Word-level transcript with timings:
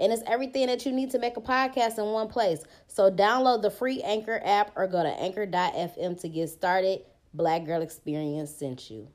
And 0.00 0.12
it's 0.12 0.22
everything 0.26 0.66
that 0.68 0.86
you 0.86 0.92
need 0.92 1.10
to 1.10 1.18
make 1.18 1.36
a 1.36 1.42
podcast 1.42 1.98
in 1.98 2.06
one 2.06 2.28
place. 2.28 2.64
So 2.86 3.10
download 3.10 3.60
the 3.60 3.70
free 3.70 4.00
Anchor 4.00 4.40
app 4.42 4.72
or 4.74 4.86
go 4.86 5.02
to 5.02 5.10
anchor.fm 5.10 6.20
to 6.22 6.28
get 6.28 6.48
started. 6.48 7.02
Black 7.34 7.66
Girl 7.66 7.82
Experience 7.82 8.50
sent 8.50 8.90
you. 8.90 9.08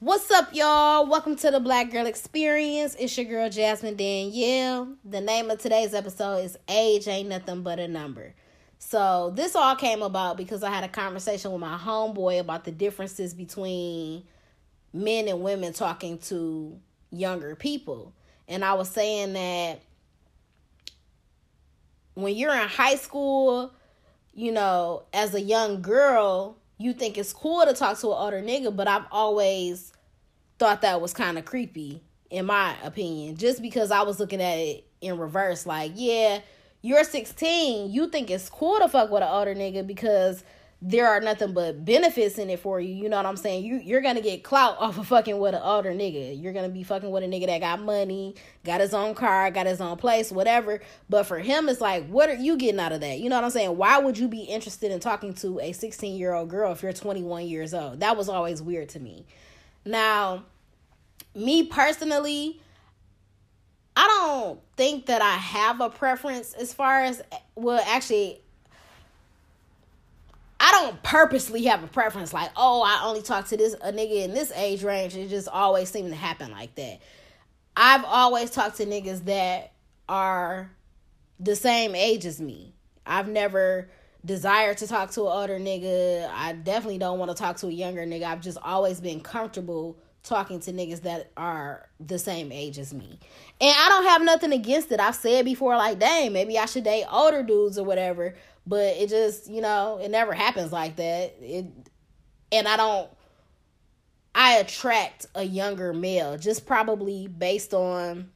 What's 0.00 0.30
up, 0.30 0.52
y'all? 0.52 1.06
Welcome 1.06 1.36
to 1.36 1.52
the 1.52 1.60
Black 1.60 1.92
Girl 1.92 2.04
Experience. 2.04 2.96
It's 2.98 3.16
your 3.16 3.26
girl 3.26 3.48
Jasmine 3.48 3.96
Danielle. 3.96 4.96
The 5.04 5.20
name 5.20 5.50
of 5.50 5.58
today's 5.58 5.94
episode 5.94 6.44
is 6.44 6.58
Age 6.68 7.06
Ain't 7.06 7.28
Nothing 7.28 7.62
But 7.62 7.78
a 7.78 7.86
Number. 7.88 8.34
So, 8.78 9.32
this 9.34 9.56
all 9.56 9.74
came 9.74 10.02
about 10.02 10.36
because 10.36 10.62
I 10.62 10.70
had 10.70 10.84
a 10.84 10.88
conversation 10.88 11.50
with 11.52 11.60
my 11.60 11.78
homeboy 11.78 12.40
about 12.40 12.64
the 12.64 12.72
differences 12.72 13.32
between 13.32 14.24
men 14.92 15.28
and 15.28 15.42
women 15.42 15.72
talking 15.72 16.18
to 16.18 16.78
younger 17.10 17.54
people. 17.54 18.12
And 18.48 18.64
I 18.64 18.74
was 18.74 18.88
saying 18.88 19.32
that 19.32 19.80
when 22.14 22.34
you're 22.34 22.54
in 22.54 22.68
high 22.68 22.96
school, 22.96 23.72
you 24.34 24.52
know, 24.52 25.04
as 25.12 25.34
a 25.34 25.40
young 25.40 25.82
girl, 25.82 26.56
you 26.78 26.92
think 26.92 27.18
it's 27.18 27.32
cool 27.32 27.64
to 27.64 27.72
talk 27.72 27.98
to 28.00 28.08
an 28.08 28.16
older 28.18 28.42
nigga, 28.42 28.74
but 28.74 28.86
I've 28.88 29.06
always 29.10 29.92
thought 30.58 30.82
that 30.82 31.00
was 31.00 31.12
kind 31.12 31.38
of 31.38 31.44
creepy, 31.44 32.02
in 32.30 32.46
my 32.46 32.74
opinion, 32.82 33.36
just 33.36 33.62
because 33.62 33.90
I 33.90 34.02
was 34.02 34.20
looking 34.20 34.40
at 34.40 34.58
it 34.58 34.86
in 35.00 35.18
reverse. 35.18 35.66
Like, 35.66 35.92
yeah, 35.94 36.40
you're 36.82 37.04
16, 37.04 37.90
you 37.90 38.08
think 38.08 38.30
it's 38.30 38.48
cool 38.48 38.78
to 38.78 38.88
fuck 38.88 39.10
with 39.10 39.22
an 39.22 39.28
older 39.28 39.54
nigga 39.54 39.86
because 39.86 40.44
there 40.88 41.08
are 41.08 41.20
nothing 41.20 41.52
but 41.52 41.84
benefits 41.84 42.38
in 42.38 42.48
it 42.48 42.60
for 42.60 42.78
you. 42.80 42.94
You 42.94 43.08
know 43.08 43.16
what 43.16 43.26
I'm 43.26 43.36
saying? 43.36 43.64
You 43.64 43.80
you're 43.82 44.00
gonna 44.00 44.20
get 44.20 44.44
clout 44.44 44.76
off 44.80 44.96
of 44.98 45.08
fucking 45.08 45.36
with 45.36 45.54
an 45.54 45.60
older 45.62 45.90
nigga. 45.90 46.40
You're 46.40 46.52
gonna 46.52 46.68
be 46.68 46.84
fucking 46.84 47.10
with 47.10 47.24
a 47.24 47.26
nigga 47.26 47.46
that 47.46 47.58
got 47.60 47.80
money, 47.80 48.36
got 48.64 48.80
his 48.80 48.94
own 48.94 49.16
car, 49.16 49.50
got 49.50 49.66
his 49.66 49.80
own 49.80 49.96
place, 49.96 50.30
whatever. 50.30 50.80
But 51.10 51.24
for 51.24 51.40
him, 51.40 51.68
it's 51.68 51.80
like, 51.80 52.06
what 52.06 52.28
are 52.28 52.36
you 52.36 52.56
getting 52.56 52.78
out 52.78 52.92
of 52.92 53.00
that? 53.00 53.18
You 53.18 53.28
know 53.28 53.34
what 53.34 53.44
I'm 53.44 53.50
saying? 53.50 53.76
Why 53.76 53.98
would 53.98 54.16
you 54.16 54.28
be 54.28 54.42
interested 54.42 54.92
in 54.92 55.00
talking 55.00 55.34
to 55.34 55.58
a 55.58 55.72
16 55.72 56.16
year 56.16 56.32
old 56.32 56.50
girl 56.50 56.70
if 56.70 56.84
you're 56.84 56.92
21 56.92 57.48
years 57.48 57.74
old? 57.74 57.98
That 57.98 58.16
was 58.16 58.28
always 58.28 58.62
weird 58.62 58.88
to 58.90 59.00
me. 59.00 59.26
Now, 59.84 60.44
me 61.34 61.64
personally, 61.64 62.60
I 63.96 64.06
don't 64.06 64.60
think 64.76 65.06
that 65.06 65.20
I 65.20 65.32
have 65.32 65.80
a 65.80 65.90
preference 65.90 66.52
as 66.52 66.72
far 66.72 67.02
as 67.02 67.22
well 67.56 67.82
actually 67.88 68.40
I 70.66 70.72
don't 70.72 71.00
purposely 71.04 71.62
have 71.66 71.84
a 71.84 71.86
preference 71.86 72.32
like, 72.32 72.50
oh, 72.56 72.82
I 72.82 73.06
only 73.06 73.22
talk 73.22 73.46
to 73.48 73.56
this 73.56 73.74
a 73.74 73.92
nigga 73.92 74.24
in 74.24 74.34
this 74.34 74.50
age 74.50 74.82
range. 74.82 75.14
It 75.14 75.28
just 75.28 75.46
always 75.46 75.88
seemed 75.88 76.10
to 76.10 76.16
happen 76.16 76.50
like 76.50 76.74
that. 76.74 76.98
I've 77.76 78.04
always 78.04 78.50
talked 78.50 78.78
to 78.78 78.84
niggas 78.84 79.26
that 79.26 79.74
are 80.08 80.72
the 81.38 81.54
same 81.54 81.94
age 81.94 82.26
as 82.26 82.40
me. 82.40 82.74
I've 83.06 83.28
never 83.28 83.88
desired 84.24 84.78
to 84.78 84.88
talk 84.88 85.12
to 85.12 85.20
an 85.20 85.28
older 85.28 85.60
nigga. 85.60 86.28
I 86.34 86.54
definitely 86.54 86.98
don't 86.98 87.20
want 87.20 87.30
to 87.30 87.36
talk 87.36 87.58
to 87.58 87.68
a 87.68 87.70
younger 87.70 88.04
nigga. 88.04 88.24
I've 88.24 88.40
just 88.40 88.58
always 88.60 89.00
been 89.00 89.20
comfortable 89.20 89.96
talking 90.24 90.58
to 90.58 90.72
niggas 90.72 91.02
that 91.02 91.30
are 91.36 91.88
the 92.00 92.18
same 92.18 92.50
age 92.50 92.80
as 92.80 92.92
me. 92.92 93.20
And 93.60 93.76
I 93.78 93.88
don't 93.88 94.06
have 94.06 94.22
nothing 94.24 94.52
against 94.52 94.90
it. 94.90 94.98
I've 94.98 95.14
said 95.14 95.44
before, 95.44 95.76
like, 95.76 96.00
dang, 96.00 96.32
maybe 96.32 96.58
I 96.58 96.66
should 96.66 96.82
date 96.82 97.04
older 97.08 97.44
dudes 97.44 97.78
or 97.78 97.84
whatever 97.84 98.34
but 98.66 98.96
it 98.96 99.08
just 99.08 99.48
you 99.48 99.60
know 99.60 99.98
it 100.02 100.10
never 100.10 100.32
happens 100.32 100.72
like 100.72 100.96
that. 100.96 101.34
It 101.40 101.66
and 102.52 102.68
i 102.68 102.76
don't 102.76 103.08
i 104.34 104.54
attract 104.54 105.26
a 105.34 105.42
younger 105.42 105.92
male 105.92 106.36
just 106.38 106.66
probably 106.66 107.26
based 107.26 107.74
on 107.74 108.30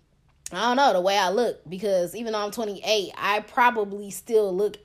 i 0.52 0.60
don't 0.60 0.76
know 0.76 0.92
the 0.92 1.00
way 1.00 1.16
i 1.16 1.28
look. 1.28 1.60
Because 1.68 2.14
even 2.14 2.32
though 2.32 2.44
i'm 2.44 2.50
28 2.50 3.12
i 3.16 3.40
probably 3.40 4.10
still 4.10 4.54
look 4.54 4.76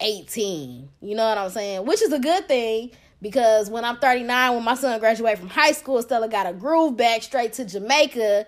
18 0.00 0.88
you 1.00 1.14
know 1.14 1.28
what 1.28 1.38
i'm 1.38 1.50
saying? 1.50 1.86
Which 1.86 2.02
is 2.02 2.12
a 2.12 2.18
good 2.18 2.48
thing 2.48 2.90
because 3.20 3.70
when 3.70 3.84
i'm 3.84 3.98
39 3.98 4.54
when 4.54 4.64
my 4.64 4.74
son 4.74 4.98
graduated 4.98 5.38
from 5.38 5.48
high 5.48 5.72
school 5.72 6.02
stella 6.02 6.28
got 6.28 6.46
a 6.46 6.52
groove 6.52 6.96
back 6.96 7.22
straight 7.22 7.52
to 7.52 7.64
jamaica 7.64 8.46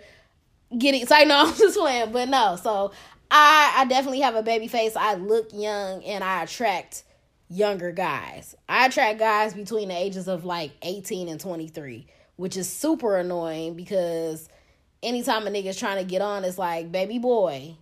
getting 0.78 1.06
so 1.06 1.14
I 1.14 1.24
know 1.24 1.36
I'm 1.46 1.54
just 1.54 1.78
playing, 1.78 2.12
but 2.12 2.28
no. 2.28 2.56
So 2.62 2.92
I 3.36 3.72
I 3.78 3.84
definitely 3.86 4.20
have 4.20 4.36
a 4.36 4.42
baby 4.42 4.68
face. 4.68 4.94
I 4.94 5.14
look 5.14 5.52
young 5.52 6.04
and 6.04 6.22
I 6.22 6.44
attract 6.44 7.02
younger 7.50 7.90
guys. 7.90 8.54
I 8.68 8.86
attract 8.86 9.18
guys 9.18 9.54
between 9.54 9.88
the 9.88 9.96
ages 9.96 10.28
of 10.28 10.44
like 10.44 10.70
18 10.82 11.28
and 11.28 11.40
23, 11.40 12.06
which 12.36 12.56
is 12.56 12.70
super 12.70 13.16
annoying 13.16 13.74
because 13.74 14.48
anytime 15.02 15.48
a 15.48 15.50
nigga's 15.50 15.76
trying 15.76 15.98
to 15.98 16.08
get 16.08 16.22
on, 16.22 16.44
it's 16.44 16.58
like, 16.58 16.92
baby 16.92 17.18
boy, 17.18 17.76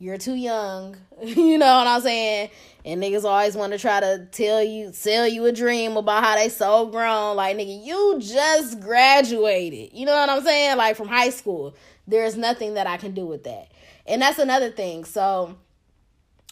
you're 0.00 0.18
too 0.18 0.34
young. 0.34 0.96
you 1.22 1.58
know 1.58 1.76
what 1.78 1.86
I'm 1.86 2.00
saying? 2.00 2.50
And 2.84 3.00
niggas 3.00 3.22
always 3.22 3.54
want 3.54 3.72
to 3.72 3.78
try 3.78 4.00
to 4.00 4.26
tell 4.32 4.64
you, 4.64 4.92
sell 4.92 5.28
you 5.28 5.46
a 5.46 5.52
dream 5.52 5.96
about 5.96 6.24
how 6.24 6.34
they 6.34 6.48
so 6.48 6.86
grown. 6.86 7.36
Like, 7.36 7.56
nigga, 7.56 7.86
you 7.86 8.16
just 8.18 8.80
graduated. 8.80 9.92
You 9.92 10.06
know 10.06 10.16
what 10.16 10.28
I'm 10.28 10.42
saying? 10.42 10.76
Like, 10.76 10.96
from 10.96 11.06
high 11.06 11.30
school. 11.30 11.76
There's 12.12 12.36
nothing 12.36 12.74
that 12.74 12.86
I 12.86 12.98
can 12.98 13.14
do 13.14 13.24
with 13.24 13.44
that. 13.44 13.72
And 14.06 14.20
that's 14.20 14.38
another 14.38 14.70
thing. 14.70 15.06
So 15.06 15.56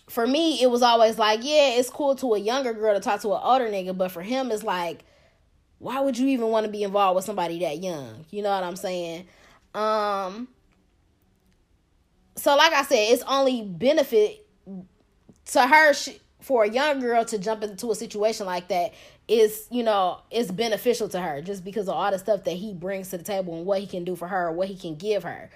for 0.09 0.27
me, 0.27 0.63
it 0.63 0.71
was 0.71 0.81
always 0.81 1.19
like, 1.19 1.41
yeah, 1.43 1.73
it's 1.73 1.91
cool 1.91 2.15
to 2.17 2.33
a 2.33 2.39
younger 2.39 2.73
girl 2.73 2.95
to 2.95 3.01
talk 3.01 3.21
to 3.21 3.35
an 3.35 3.41
older 3.43 3.67
nigga, 3.67 3.95
but 3.97 4.11
for 4.11 4.23
him, 4.23 4.51
it's 4.51 4.63
like, 4.63 5.05
why 5.79 6.01
would 6.01 6.17
you 6.17 6.29
even 6.29 6.47
want 6.47 6.65
to 6.65 6.73
be 6.73 6.83
involved 6.83 7.17
with 7.17 7.27
somebody 7.27 7.59
that 7.59 7.83
young? 7.83 8.25
You 8.31 8.43
know 8.43 8.49
what 8.51 8.65
I'm 8.65 8.77
saying? 8.77 9.27
Um. 9.75 10.49
So, 12.37 12.57
like 12.57 12.73
I 12.73 12.83
said, 12.83 13.13
it's 13.13 13.23
only 13.25 13.61
benefit 13.61 14.47
to 15.53 15.67
her 15.67 15.93
for 16.41 16.65
a 16.65 16.71
young 16.71 17.01
girl 17.01 17.23
to 17.27 17.39
jump 17.39 17.63
into 17.65 17.91
a 17.91 17.95
situation 17.95 18.47
like 18.47 18.69
that 18.69 18.95
is, 19.31 19.69
you 19.71 19.85
know, 19.85 20.19
is 20.33 20.51
beneficial 20.51 21.09
to 21.09 21.21
her 21.21 21.41
just 21.41 21.65
because 21.65 21.89
of 21.89 21.95
all 21.95 22.11
the 22.11 22.19
stuff 22.19 22.43
that 22.45 22.55
he 22.55 22.75
brings 22.75 23.11
to 23.11 23.19
the 23.19 23.23
table 23.23 23.57
and 23.57 23.65
what 23.65 23.79
he 23.79 23.87
can 23.87 24.03
do 24.03 24.17
for 24.17 24.27
her, 24.27 24.51
what 24.51 24.67
he 24.67 24.75
can 24.75 24.97
give 24.97 25.23
her. 25.23 25.49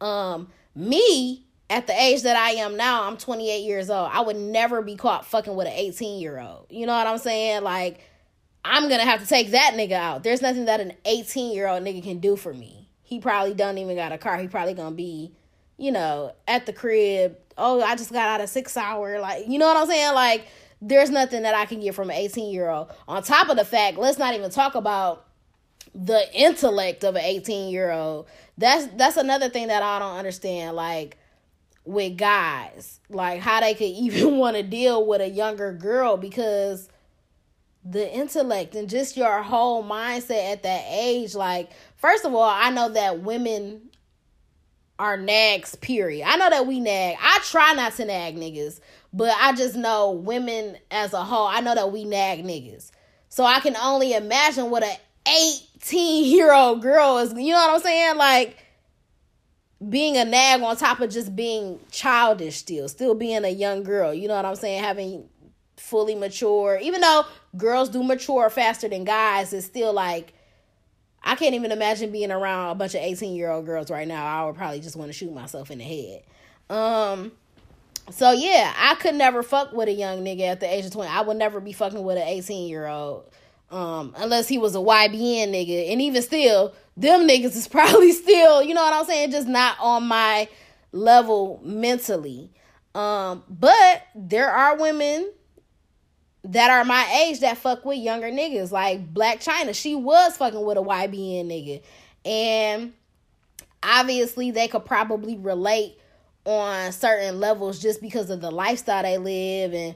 Um, 0.00 0.48
me, 0.74 1.44
at 1.70 1.86
the 1.86 1.92
age 1.92 2.22
that 2.22 2.36
I 2.36 2.50
am 2.60 2.76
now, 2.76 3.04
I'm 3.04 3.16
28 3.16 3.60
years 3.60 3.88
old. 3.88 4.10
I 4.12 4.20
would 4.20 4.36
never 4.36 4.82
be 4.82 4.96
caught 4.96 5.24
fucking 5.24 5.54
with 5.54 5.68
an 5.68 5.74
18 5.74 6.20
year 6.20 6.40
old. 6.40 6.66
You 6.70 6.86
know 6.86 6.92
what 6.92 7.06
I'm 7.06 7.18
saying? 7.18 7.62
Like, 7.62 8.00
I'm 8.64 8.88
gonna 8.88 9.04
have 9.04 9.20
to 9.20 9.28
take 9.28 9.52
that 9.52 9.74
nigga 9.74 9.92
out. 9.92 10.24
There's 10.24 10.42
nothing 10.42 10.64
that 10.64 10.80
an 10.80 10.94
18 11.04 11.54
year 11.54 11.68
old 11.68 11.84
nigga 11.84 12.02
can 12.02 12.18
do 12.18 12.34
for 12.34 12.52
me. 12.52 12.88
He 13.04 13.20
probably 13.20 13.54
don't 13.54 13.78
even 13.78 13.94
got 13.94 14.10
a 14.10 14.18
car. 14.18 14.38
He 14.38 14.48
probably 14.48 14.74
gonna 14.74 14.96
be, 14.96 15.32
you 15.76 15.92
know, 15.92 16.32
at 16.48 16.66
the 16.66 16.72
crib. 16.72 17.38
Oh, 17.56 17.80
I 17.80 17.94
just 17.94 18.12
got 18.12 18.26
out 18.26 18.40
of 18.40 18.50
six 18.50 18.76
hour. 18.76 19.20
Like, 19.20 19.46
you 19.46 19.60
know 19.60 19.66
what 19.66 19.76
I'm 19.76 19.86
saying? 19.86 20.14
Like, 20.14 20.48
there's 20.80 21.10
nothing 21.10 21.42
that 21.42 21.54
I 21.54 21.66
can 21.66 21.80
get 21.80 21.94
from 21.94 22.10
an 22.10 22.16
18 22.16 22.52
year 22.52 22.68
old. 22.68 22.90
On 23.06 23.22
top 23.22 23.48
of 23.48 23.56
the 23.56 23.64
fact, 23.64 23.98
let's 23.98 24.18
not 24.18 24.34
even 24.34 24.50
talk 24.50 24.74
about 24.74 25.26
the 25.94 26.24
intellect 26.32 27.04
of 27.04 27.16
an 27.16 27.22
18 27.22 27.70
year 27.70 27.90
old 27.90 28.28
that's 28.60 28.86
that's 28.96 29.16
another 29.16 29.48
thing 29.48 29.68
that 29.68 29.82
I 29.82 29.98
don't 29.98 30.16
understand. 30.16 30.76
Like 30.76 31.16
with 31.84 32.16
guys, 32.16 33.00
like 33.08 33.40
how 33.40 33.60
they 33.60 33.74
could 33.74 33.84
even 33.84 34.36
want 34.36 34.56
to 34.56 34.62
deal 34.62 35.04
with 35.04 35.20
a 35.20 35.28
younger 35.28 35.72
girl 35.72 36.16
because 36.16 36.88
the 37.82 38.12
intellect 38.14 38.74
and 38.74 38.90
just 38.90 39.16
your 39.16 39.42
whole 39.42 39.82
mindset 39.82 40.52
at 40.52 40.62
that 40.62 40.84
age. 40.90 41.34
Like, 41.34 41.70
first 41.96 42.26
of 42.26 42.34
all, 42.34 42.42
I 42.42 42.70
know 42.70 42.90
that 42.90 43.20
women 43.20 43.89
are 45.00 45.16
nags, 45.16 45.74
period. 45.76 46.28
I 46.28 46.36
know 46.36 46.50
that 46.50 46.66
we 46.66 46.78
nag. 46.78 47.16
I 47.18 47.40
try 47.42 47.72
not 47.72 47.94
to 47.94 48.04
nag 48.04 48.36
niggas, 48.36 48.80
but 49.14 49.34
I 49.40 49.54
just 49.54 49.74
know 49.74 50.12
women 50.12 50.76
as 50.90 51.14
a 51.14 51.24
whole, 51.24 51.46
I 51.46 51.60
know 51.60 51.74
that 51.74 51.90
we 51.90 52.04
nag 52.04 52.44
niggas. 52.44 52.90
So 53.30 53.44
I 53.44 53.60
can 53.60 53.76
only 53.76 54.12
imagine 54.12 54.68
what 54.70 54.84
a 54.84 54.94
18 55.26 56.26
year 56.26 56.52
old 56.52 56.82
girl 56.82 57.16
is, 57.16 57.32
you 57.32 57.52
know 57.52 57.66
what 57.66 57.74
I'm 57.76 57.80
saying? 57.80 58.16
Like, 58.18 58.58
being 59.88 60.18
a 60.18 60.24
nag 60.26 60.60
on 60.60 60.76
top 60.76 61.00
of 61.00 61.08
just 61.08 61.34
being 61.34 61.80
childish 61.90 62.56
still, 62.56 62.86
still 62.86 63.14
being 63.14 63.42
a 63.46 63.48
young 63.48 63.82
girl, 63.82 64.12
you 64.12 64.28
know 64.28 64.36
what 64.36 64.44
I'm 64.44 64.54
saying? 64.54 64.82
Having 64.82 65.26
fully 65.78 66.14
mature, 66.14 66.78
even 66.82 67.00
though 67.00 67.24
girls 67.56 67.88
do 67.88 68.02
mature 68.02 68.50
faster 68.50 68.86
than 68.86 69.04
guys, 69.04 69.54
it's 69.54 69.64
still 69.64 69.94
like, 69.94 70.34
I 71.22 71.34
can't 71.36 71.54
even 71.54 71.72
imagine 71.72 72.10
being 72.12 72.32
around 72.32 72.70
a 72.70 72.74
bunch 72.74 72.94
of 72.94 73.02
18 73.02 73.34
year 73.34 73.50
old 73.50 73.66
girls 73.66 73.90
right 73.90 74.08
now. 74.08 74.24
I 74.24 74.46
would 74.46 74.56
probably 74.56 74.80
just 74.80 74.96
want 74.96 75.08
to 75.10 75.12
shoot 75.12 75.32
myself 75.32 75.70
in 75.70 75.78
the 75.78 75.84
head. 75.84 76.22
Um, 76.70 77.32
So 78.10 78.32
yeah, 78.32 78.72
I 78.76 78.94
could 78.96 79.14
never 79.14 79.42
fuck 79.42 79.72
with 79.72 79.88
a 79.88 79.92
young 79.92 80.24
nigga 80.24 80.42
at 80.42 80.60
the 80.60 80.72
age 80.72 80.84
of 80.84 80.92
20. 80.92 81.10
I 81.10 81.20
would 81.20 81.36
never 81.36 81.60
be 81.60 81.72
fucking 81.72 82.02
with 82.02 82.16
an 82.16 82.26
18 82.26 82.68
year 82.68 82.86
old. 82.86 83.24
Um, 83.70 84.14
unless 84.16 84.48
he 84.48 84.58
was 84.58 84.74
a 84.74 84.78
YBN 84.78 85.48
nigga. 85.50 85.92
And 85.92 86.02
even 86.02 86.22
still, 86.22 86.74
them 86.96 87.28
niggas 87.28 87.56
is 87.56 87.68
probably 87.76 88.12
still, 88.12 88.62
you 88.62 88.74
know 88.74 88.82
what 88.82 88.94
I'm 88.94 89.04
saying, 89.04 89.30
just 89.30 89.46
not 89.46 89.76
on 89.80 90.08
my 90.08 90.48
level 90.92 91.60
mentally. 91.62 92.50
Um, 92.96 93.44
but 93.48 94.02
there 94.16 94.50
are 94.50 94.76
women 94.76 95.30
that 96.44 96.70
are 96.70 96.84
my 96.84 97.22
age 97.24 97.40
that 97.40 97.58
fuck 97.58 97.84
with 97.84 97.98
younger 97.98 98.30
niggas. 98.30 98.70
Like 98.70 99.12
Blac 99.12 99.44
Chyna, 99.44 99.74
she 99.74 99.94
was 99.94 100.36
fucking 100.36 100.64
with 100.64 100.78
a 100.78 100.82
YBN 100.82 101.46
nigga. 101.46 101.82
And 102.24 102.92
obviously 103.82 104.50
they 104.50 104.68
could 104.68 104.84
probably 104.84 105.36
relate 105.36 105.98
on 106.44 106.92
certain 106.92 107.38
levels 107.38 107.78
just 107.78 108.00
because 108.00 108.30
of 108.30 108.40
the 108.40 108.50
lifestyle 108.50 109.02
they 109.02 109.18
live 109.18 109.74
and 109.74 109.94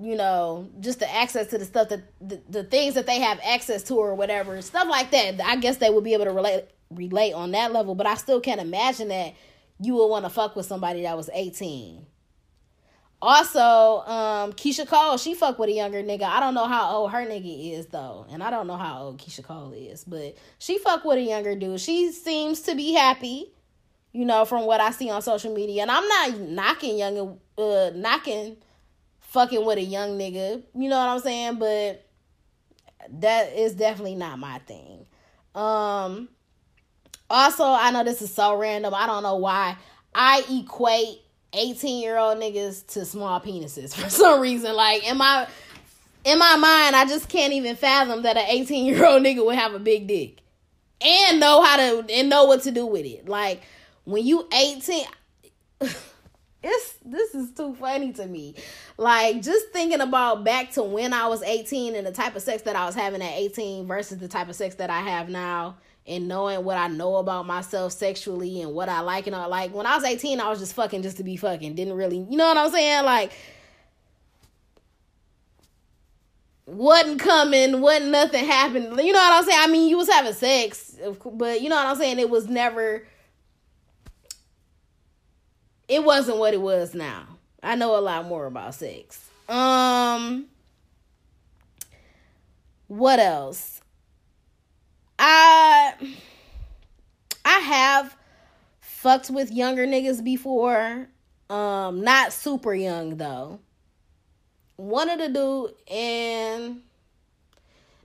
you 0.00 0.16
know 0.16 0.68
just 0.80 0.98
the 0.98 1.14
access 1.14 1.46
to 1.46 1.58
the 1.58 1.64
stuff 1.64 1.88
that 1.88 2.02
the, 2.20 2.40
the 2.50 2.64
things 2.64 2.94
that 2.94 3.06
they 3.06 3.18
have 3.18 3.40
access 3.44 3.82
to 3.82 3.94
or 3.94 4.14
whatever 4.14 4.60
stuff 4.60 4.88
like 4.88 5.10
that 5.10 5.40
i 5.46 5.56
guess 5.56 5.78
they 5.78 5.88
would 5.88 6.04
be 6.04 6.12
able 6.12 6.24
to 6.24 6.32
relate 6.32 6.64
relate 6.90 7.32
on 7.32 7.52
that 7.52 7.72
level 7.72 7.94
but 7.94 8.06
i 8.06 8.14
still 8.14 8.40
can't 8.40 8.60
imagine 8.60 9.08
that 9.08 9.32
you 9.80 9.94
would 9.94 10.08
want 10.08 10.24
to 10.24 10.28
fuck 10.28 10.54
with 10.54 10.66
somebody 10.66 11.02
that 11.02 11.16
was 11.16 11.30
18 11.32 12.04
also, 13.20 13.60
um, 14.06 14.52
Keyshia 14.52 14.86
Cole, 14.86 15.16
she 15.16 15.34
fuck 15.34 15.58
with 15.58 15.70
a 15.70 15.72
younger 15.72 16.02
nigga. 16.02 16.24
I 16.24 16.40
don't 16.40 16.54
know 16.54 16.66
how 16.66 16.96
old 16.96 17.12
her 17.12 17.24
nigga 17.26 17.78
is 17.78 17.86
though, 17.86 18.26
and 18.30 18.42
I 18.42 18.50
don't 18.50 18.66
know 18.66 18.76
how 18.76 19.04
old 19.04 19.18
Keyshia 19.18 19.44
Cole 19.44 19.72
is, 19.72 20.04
but 20.04 20.36
she 20.58 20.78
fuck 20.78 21.04
with 21.04 21.18
a 21.18 21.22
younger 21.22 21.54
dude. 21.56 21.80
She 21.80 22.12
seems 22.12 22.60
to 22.62 22.74
be 22.74 22.92
happy, 22.92 23.52
you 24.12 24.24
know, 24.24 24.44
from 24.44 24.66
what 24.66 24.80
I 24.80 24.90
see 24.90 25.10
on 25.10 25.22
social 25.22 25.54
media. 25.54 25.82
And 25.82 25.90
I'm 25.90 26.06
not 26.06 26.40
knocking 26.40 26.98
young, 26.98 27.38
uh, 27.56 27.90
knocking 27.94 28.58
fucking 29.20 29.64
with 29.64 29.78
a 29.78 29.82
young 29.82 30.18
nigga. 30.18 30.62
You 30.74 30.88
know 30.88 30.98
what 30.98 31.08
I'm 31.08 31.20
saying? 31.20 31.58
But 31.58 32.06
that 33.20 33.52
is 33.54 33.74
definitely 33.74 34.16
not 34.16 34.38
my 34.38 34.58
thing. 34.60 35.06
Um. 35.54 36.28
Also, 37.28 37.64
I 37.64 37.90
know 37.90 38.04
this 38.04 38.22
is 38.22 38.32
so 38.32 38.56
random. 38.56 38.94
I 38.94 39.06
don't 39.06 39.24
know 39.24 39.36
why 39.36 39.76
I 40.14 40.44
equate 40.48 41.18
18 41.56 42.02
year 42.02 42.18
old 42.18 42.38
niggas 42.38 42.86
to 42.88 43.04
small 43.04 43.40
penises 43.40 43.94
for 44.00 44.08
some 44.08 44.40
reason. 44.40 44.74
Like 44.74 45.08
in 45.08 45.16
my 45.16 45.48
in 46.24 46.38
my 46.38 46.56
mind, 46.56 46.96
I 46.96 47.04
just 47.06 47.28
can't 47.28 47.52
even 47.52 47.76
fathom 47.76 48.22
that 48.22 48.36
an 48.36 48.46
18 48.48 48.84
year 48.84 49.06
old 49.06 49.22
nigga 49.24 49.44
would 49.44 49.56
have 49.56 49.74
a 49.74 49.78
big 49.78 50.06
dick 50.06 50.40
and 51.00 51.40
know 51.40 51.62
how 51.62 51.76
to 51.76 52.06
and 52.10 52.28
know 52.28 52.44
what 52.44 52.62
to 52.62 52.70
do 52.70 52.86
with 52.86 53.06
it. 53.06 53.28
Like 53.28 53.62
when 54.04 54.24
you 54.26 54.48
18 54.52 55.06
it's 56.62 56.94
this 57.04 57.34
is 57.34 57.52
too 57.52 57.74
funny 57.74 58.12
to 58.14 58.26
me. 58.26 58.54
Like 58.96 59.42
just 59.42 59.68
thinking 59.72 60.00
about 60.00 60.44
back 60.44 60.72
to 60.72 60.82
when 60.82 61.12
I 61.12 61.28
was 61.28 61.42
18 61.42 61.94
and 61.94 62.06
the 62.06 62.12
type 62.12 62.34
of 62.34 62.42
sex 62.42 62.62
that 62.62 62.76
I 62.76 62.86
was 62.86 62.94
having 62.94 63.22
at 63.22 63.32
18 63.32 63.86
versus 63.86 64.18
the 64.18 64.28
type 64.28 64.48
of 64.48 64.56
sex 64.56 64.76
that 64.76 64.90
I 64.90 65.00
have 65.00 65.28
now 65.28 65.76
and 66.06 66.28
knowing 66.28 66.64
what 66.64 66.76
I 66.76 66.88
know 66.88 67.16
about 67.16 67.46
myself 67.46 67.92
sexually 67.92 68.62
and 68.62 68.72
what 68.72 68.88
I 68.88 69.00
like 69.00 69.26
and 69.26 69.34
all 69.34 69.48
like 69.48 69.74
when 69.74 69.86
I 69.86 69.96
was 69.96 70.04
18 70.04 70.40
I 70.40 70.48
was 70.48 70.58
just 70.58 70.74
fucking 70.74 71.02
just 71.02 71.16
to 71.16 71.24
be 71.24 71.36
fucking. 71.36 71.74
Didn't 71.74 71.94
really 71.94 72.18
you 72.18 72.36
know 72.36 72.46
what 72.46 72.56
I'm 72.56 72.70
saying? 72.70 73.04
Like 73.04 73.32
wasn't 76.66 77.20
coming 77.20 77.80
wasn't 77.80 78.10
nothing 78.10 78.44
happened 78.44 79.00
you 79.00 79.12
know 79.12 79.18
what 79.18 79.32
I'm 79.32 79.44
saying? 79.44 79.58
I 79.60 79.66
mean 79.66 79.88
you 79.88 79.96
was 79.96 80.08
having 80.08 80.32
sex 80.32 80.96
but 81.32 81.60
you 81.60 81.68
know 81.68 81.76
what 81.76 81.86
I'm 81.86 81.96
saying? 81.96 82.18
It 82.18 82.30
was 82.30 82.48
never 82.48 83.06
it 85.88 86.02
wasn't 86.02 86.38
what 86.38 86.54
it 86.54 86.60
was 86.60 86.94
now. 86.94 87.26
I 87.62 87.76
know 87.76 87.96
a 87.96 88.00
lot 88.00 88.26
more 88.26 88.46
about 88.46 88.74
sex. 88.74 89.28
Um 89.48 90.46
what 92.88 93.18
else 93.18 93.80
I 95.18 95.94
I 97.44 97.58
have 97.58 98.16
fucked 98.80 99.30
with 99.30 99.52
younger 99.52 99.86
niggas 99.86 100.22
before. 100.22 101.08
Um, 101.48 102.02
not 102.02 102.32
super 102.32 102.74
young 102.74 103.16
though. 103.16 103.60
One 104.76 105.08
of 105.08 105.18
the 105.18 105.28
dude 105.28 105.74
and 105.90 106.82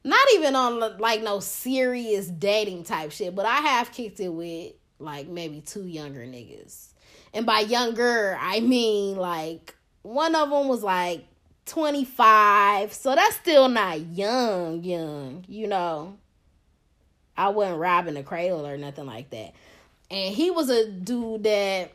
not 0.04 0.28
even 0.36 0.56
on 0.56 0.98
like 1.00 1.22
no 1.22 1.40
serious 1.40 2.28
dating 2.28 2.84
type 2.84 3.12
shit, 3.12 3.36
but 3.36 3.46
I 3.46 3.58
have 3.58 3.92
kicked 3.92 4.20
it 4.20 4.30
with 4.30 4.74
like 5.00 5.28
maybe 5.28 5.62
two 5.62 5.86
younger 5.86 6.22
niggas. 6.22 6.88
And 7.34 7.46
by 7.46 7.62
younger, 7.62 8.38
I 8.40 8.60
mean 8.60 9.18
like 9.18 9.76
one 10.02 10.36
of 10.36 10.50
them 10.50 10.68
was 10.68 10.84
like 10.84 11.26
25. 11.66 12.94
So 12.94 13.16
that's 13.16 13.36
still 13.36 13.70
not 13.70 14.00
young, 14.00 14.84
young, 14.84 15.46
you 15.48 15.68
know. 15.68 16.18
I 17.42 17.50
wasn't 17.50 17.80
robbing 17.80 18.14
the 18.14 18.24
cradle 18.24 18.66
or 18.66 18.78
nothing 18.78 19.06
like 19.06 19.30
that. 19.32 19.54
And 20.10 20.36
he 20.36 20.52
was 20.52 20.70
a 20.70 20.90
dude 20.90 21.44
that 21.44 21.92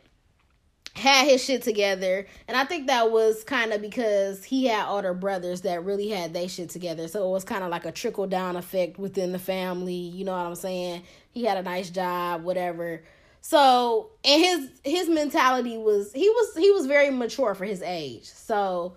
had 0.94 1.26
his 1.26 1.44
shit 1.44 1.62
together. 1.62 2.26
And 2.48 2.56
I 2.56 2.64
think 2.64 2.86
that 2.86 3.10
was 3.10 3.44
kind 3.44 3.72
of 3.72 3.82
because 3.82 4.42
he 4.42 4.66
had 4.66 4.88
older 4.88 5.14
brothers 5.14 5.60
that 5.60 5.84
really 5.84 6.08
had 6.08 6.32
their 6.32 6.48
shit 6.48 6.70
together. 6.70 7.06
So 7.06 7.28
it 7.28 7.30
was 7.30 7.44
kind 7.44 7.62
of 7.62 7.70
like 7.70 7.84
a 7.84 7.92
trickle 7.92 8.26
down 8.26 8.56
effect 8.56 8.98
within 8.98 9.32
the 9.32 9.38
family. 9.38 9.92
You 9.92 10.24
know 10.24 10.32
what 10.32 10.46
I'm 10.46 10.54
saying? 10.54 11.02
He 11.30 11.44
had 11.44 11.58
a 11.58 11.62
nice 11.62 11.90
job, 11.90 12.42
whatever. 12.42 13.02
So, 13.42 14.10
and 14.24 14.42
his 14.42 14.70
his 14.82 15.08
mentality 15.08 15.76
was 15.78 16.12
he 16.12 16.28
was 16.28 16.56
he 16.56 16.72
was 16.72 16.86
very 16.86 17.10
mature 17.10 17.54
for 17.54 17.64
his 17.64 17.82
age. 17.82 18.24
So 18.24 18.96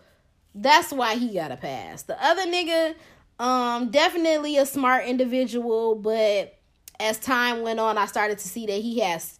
that's 0.55 0.91
why 0.91 1.15
he 1.15 1.33
got 1.33 1.51
a 1.51 1.57
pass. 1.57 2.03
The 2.03 2.21
other 2.23 2.47
nigga 2.47 2.95
um, 3.39 3.89
definitely 3.89 4.57
a 4.57 4.65
smart 4.65 5.05
individual, 5.05 5.95
but 5.95 6.57
as 6.99 7.17
time 7.17 7.61
went 7.61 7.79
on, 7.79 7.97
I 7.97 8.05
started 8.05 8.37
to 8.39 8.47
see 8.47 8.65
that 8.65 8.81
he 8.81 8.99
has 8.99 9.39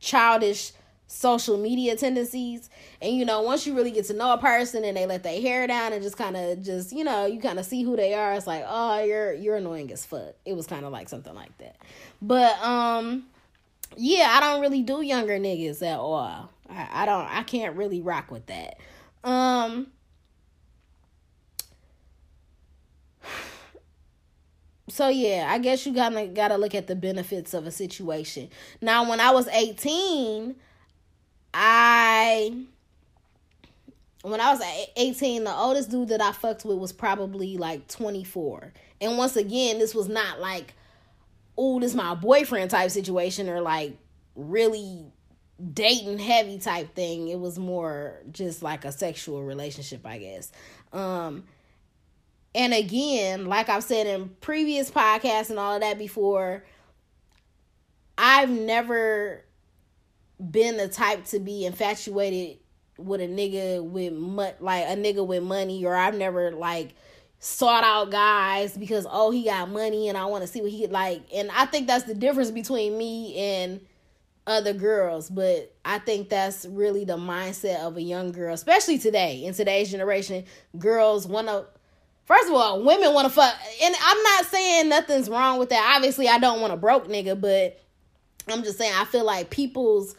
childish 0.00 0.72
social 1.06 1.56
media 1.56 1.96
tendencies. 1.96 2.68
And 3.00 3.16
you 3.16 3.24
know, 3.24 3.40
once 3.42 3.66
you 3.66 3.74
really 3.74 3.90
get 3.90 4.04
to 4.06 4.12
know 4.14 4.32
a 4.32 4.38
person 4.38 4.84
and 4.84 4.96
they 4.96 5.06
let 5.06 5.22
their 5.22 5.40
hair 5.40 5.66
down 5.66 5.92
and 5.92 6.02
just 6.02 6.16
kind 6.16 6.36
of 6.36 6.62
just, 6.62 6.92
you 6.92 7.04
know, 7.04 7.26
you 7.26 7.40
kind 7.40 7.58
of 7.58 7.64
see 7.64 7.82
who 7.82 7.96
they 7.96 8.14
are, 8.14 8.34
it's 8.34 8.46
like, 8.46 8.64
"Oh, 8.66 9.02
you're 9.02 9.32
you're 9.32 9.56
annoying 9.56 9.90
as 9.92 10.04
fuck." 10.04 10.34
It 10.44 10.54
was 10.54 10.66
kind 10.66 10.84
of 10.84 10.92
like 10.92 11.08
something 11.08 11.34
like 11.34 11.56
that. 11.58 11.76
But 12.20 12.60
um 12.62 13.24
yeah, 13.96 14.28
I 14.32 14.40
don't 14.40 14.60
really 14.60 14.82
do 14.82 15.00
younger 15.00 15.38
niggas 15.38 15.82
at 15.82 15.98
all. 15.98 16.50
I, 16.68 16.88
I 16.92 17.06
don't 17.06 17.26
I 17.26 17.42
can't 17.42 17.76
really 17.76 18.00
rock 18.00 18.30
with 18.30 18.46
that. 18.46 18.78
Um 19.24 19.88
so 24.88 25.08
yeah, 25.08 25.46
I 25.50 25.58
guess 25.58 25.86
you 25.86 25.94
gotta 25.94 26.26
gotta 26.26 26.56
look 26.56 26.74
at 26.74 26.86
the 26.86 26.96
benefits 26.96 27.54
of 27.54 27.66
a 27.66 27.70
situation. 27.70 28.48
Now, 28.80 29.08
when 29.08 29.20
I 29.20 29.30
was 29.30 29.48
eighteen, 29.48 30.56
I 31.54 32.66
when 34.22 34.40
I 34.40 34.52
was 34.52 34.62
18, 34.96 35.44
the 35.44 35.54
oldest 35.54 35.90
dude 35.90 36.08
that 36.08 36.20
I 36.20 36.32
fucked 36.32 36.64
with 36.64 36.78
was 36.78 36.92
probably 36.92 37.56
like 37.56 37.86
24. 37.88 38.72
And 39.00 39.16
once 39.16 39.36
again, 39.36 39.78
this 39.78 39.94
was 39.94 40.08
not 40.08 40.40
like, 40.40 40.74
oh, 41.56 41.78
this 41.80 41.94
my 41.94 42.14
boyfriend 42.14 42.70
type 42.70 42.90
situation 42.90 43.48
or 43.48 43.60
like 43.60 43.96
really 44.34 45.04
dating 45.72 46.18
heavy 46.18 46.58
type 46.58 46.94
thing. 46.94 47.28
It 47.28 47.38
was 47.38 47.58
more 47.58 48.20
just 48.30 48.62
like 48.62 48.84
a 48.84 48.92
sexual 48.92 49.42
relationship, 49.44 50.04
I 50.04 50.18
guess. 50.18 50.52
Um, 50.92 51.44
and 52.54 52.72
again, 52.72 53.46
like 53.46 53.68
I've 53.68 53.84
said 53.84 54.06
in 54.06 54.30
previous 54.40 54.90
podcasts 54.90 55.50
and 55.50 55.58
all 55.58 55.74
of 55.74 55.80
that 55.82 55.98
before, 55.98 56.64
I've 58.16 58.50
never 58.50 59.44
been 60.38 60.76
the 60.76 60.88
type 60.88 61.24
to 61.26 61.38
be 61.38 61.66
infatuated 61.66 62.58
with 62.96 63.20
a 63.20 63.28
nigga 63.28 63.82
with 63.82 64.12
like 64.60 64.84
a 64.86 64.96
nigga 64.96 65.24
with 65.24 65.42
money 65.42 65.84
or 65.84 65.94
I've 65.94 66.16
never 66.16 66.50
like 66.50 66.94
sought 67.38 67.84
out 67.84 68.10
guys 68.10 68.76
because 68.76 69.06
oh 69.08 69.30
he 69.30 69.44
got 69.44 69.70
money 69.70 70.08
and 70.08 70.18
I 70.18 70.24
want 70.24 70.42
to 70.42 70.48
see 70.48 70.60
what 70.60 70.72
he 70.72 70.86
like 70.88 71.22
and 71.32 71.50
I 71.52 71.66
think 71.66 71.86
that's 71.86 72.04
the 72.04 72.14
difference 72.14 72.50
between 72.50 72.98
me 72.98 73.36
and 73.36 73.80
other 74.48 74.72
girls 74.72 75.30
but 75.30 75.72
I 75.84 76.00
think 76.00 76.28
that's 76.28 76.66
really 76.66 77.04
the 77.04 77.16
mindset 77.16 77.80
of 77.80 77.96
a 77.96 78.02
young 78.02 78.32
girl 78.32 78.54
especially 78.54 78.98
today. 78.98 79.44
In 79.44 79.54
today's 79.54 79.92
generation 79.92 80.44
girls 80.76 81.26
want 81.26 81.46
to 81.46 81.66
First 82.28 82.48
of 82.48 82.54
all, 82.56 82.82
women 82.82 83.14
want 83.14 83.26
to 83.26 83.32
fuck, 83.32 83.54
and 83.82 83.94
I'm 84.04 84.22
not 84.22 84.44
saying 84.44 84.90
nothing's 84.90 85.30
wrong 85.30 85.58
with 85.58 85.70
that. 85.70 85.94
Obviously, 85.96 86.28
I 86.28 86.38
don't 86.38 86.60
want 86.60 86.74
a 86.74 86.76
broke 86.76 87.08
nigga, 87.08 87.40
but 87.40 87.80
I'm 88.46 88.62
just 88.62 88.76
saying 88.76 88.92
I 88.94 89.06
feel 89.06 89.24
like 89.24 89.48
people's 89.48 90.14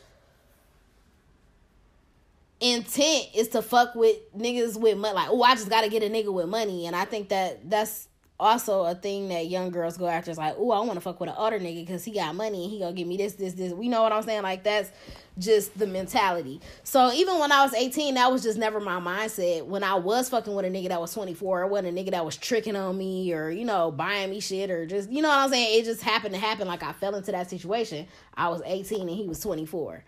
intent 2.59 3.27
is 3.35 3.49
to 3.49 3.61
fuck 3.61 3.93
with 3.93 4.17
niggas 4.35 4.75
with 4.75 4.97
money. 4.97 5.13
Like, 5.13 5.29
oh, 5.29 5.43
I 5.43 5.53
just 5.53 5.69
gotta 5.69 5.87
get 5.87 6.01
a 6.01 6.07
nigga 6.07 6.33
with 6.33 6.49
money, 6.49 6.87
and 6.87 6.95
I 6.95 7.05
think 7.05 7.29
that 7.29 7.69
that's 7.69 8.07
also 8.39 8.83
a 8.83 8.95
thing 8.95 9.27
that 9.29 9.47
young 9.47 9.69
girls 9.69 9.97
go 9.97 10.07
after. 10.07 10.31
is 10.31 10.37
like, 10.37 10.55
oh, 10.57 10.71
I 10.71 10.79
want 10.79 10.93
to 10.93 11.01
fuck 11.01 11.19
with 11.19 11.29
an 11.29 11.35
older 11.37 11.59
nigga 11.59 11.85
because 11.85 12.03
he 12.05 12.11
got 12.11 12.35
money 12.35 12.63
and 12.63 12.71
he 12.71 12.79
gonna 12.79 12.93
give 12.93 13.07
me 13.07 13.17
this, 13.17 13.33
this, 13.33 13.53
this. 13.53 13.73
We 13.73 13.89
know 13.89 14.01
what 14.01 14.13
I'm 14.13 14.23
saying? 14.23 14.43
Like 14.43 14.63
that's 14.63 14.91
just 15.37 15.77
the 15.77 15.87
mentality. 15.87 16.61
So 16.83 17.11
even 17.11 17.39
when 17.39 17.51
I 17.51 17.63
was 17.63 17.73
18, 17.73 18.15
that 18.15 18.31
was 18.31 18.41
just 18.41 18.57
never 18.57 18.79
my 18.79 18.99
mindset. 18.99 19.65
When 19.65 19.83
I 19.83 19.95
was 19.95 20.29
fucking 20.29 20.53
with 20.53 20.65
a 20.65 20.69
nigga 20.69 20.89
that 20.89 21.01
was 21.01 21.13
24, 21.13 21.63
it 21.63 21.67
wasn't 21.69 21.97
a 21.97 22.01
nigga 22.01 22.11
that 22.11 22.23
was 22.23 22.37
tricking 22.37 22.75
on 22.75 22.97
me 22.97 23.33
or, 23.33 23.49
you 23.49 23.65
know, 23.65 23.91
buying 23.91 24.29
me 24.29 24.39
shit 24.39 24.69
or 24.69 24.85
just, 24.85 25.09
you 25.09 25.21
know 25.21 25.29
what 25.29 25.39
I'm 25.39 25.49
saying? 25.49 25.79
It 25.79 25.85
just 25.85 26.01
happened 26.01 26.33
to 26.33 26.39
happen. 26.39 26.67
Like 26.67 26.83
I 26.83 26.93
fell 26.93 27.15
into 27.15 27.31
that 27.31 27.49
situation. 27.49 28.07
I 28.35 28.49
was 28.49 28.61
18 28.65 29.01
and 29.01 29.09
he 29.09 29.27
was 29.27 29.39
24. 29.41 30.03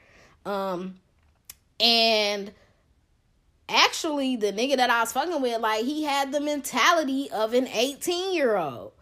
Um, 0.46 0.96
and 1.80 2.52
actually 3.72 4.36
the 4.36 4.52
nigga 4.52 4.78
that 4.78 4.90
I 4.90 5.02
was 5.02 5.12
fucking 5.12 5.42
with, 5.42 5.62
like 5.62 5.86
he 5.86 6.04
had 6.04 6.32
the 6.32 6.42
mentality 6.42 7.30
of 7.32 7.54
an 7.54 7.68
18 7.68 8.34
year 8.34 8.58
old. 8.58 8.94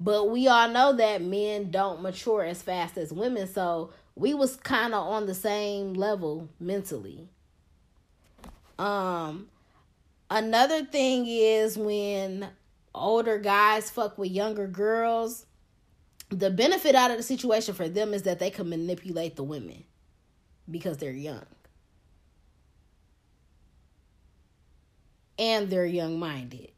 But 0.00 0.30
we 0.30 0.46
all 0.46 0.68
know 0.68 0.92
that 0.92 1.22
men 1.22 1.70
don't 1.70 2.02
mature 2.02 2.44
as 2.44 2.62
fast 2.62 2.96
as 2.96 3.12
women, 3.12 3.48
so 3.48 3.90
we 4.14 4.32
was 4.32 4.56
kind 4.56 4.94
of 4.94 5.06
on 5.06 5.26
the 5.26 5.34
same 5.34 5.94
level 5.94 6.48
mentally. 6.60 7.28
Um 8.78 9.48
another 10.30 10.84
thing 10.84 11.26
is 11.26 11.76
when 11.76 12.48
older 12.94 13.38
guys 13.38 13.90
fuck 13.90 14.18
with 14.18 14.30
younger 14.30 14.66
girls, 14.66 15.46
the 16.30 16.50
benefit 16.50 16.94
out 16.94 17.10
of 17.10 17.16
the 17.16 17.22
situation 17.22 17.74
for 17.74 17.88
them 17.88 18.12
is 18.12 18.22
that 18.22 18.38
they 18.38 18.50
can 18.50 18.68
manipulate 18.68 19.36
the 19.36 19.44
women 19.44 19.84
because 20.70 20.98
they're 20.98 21.10
young. 21.10 21.46
And 25.38 25.70
they're 25.70 25.86
young 25.86 26.18
minded. 26.18 26.72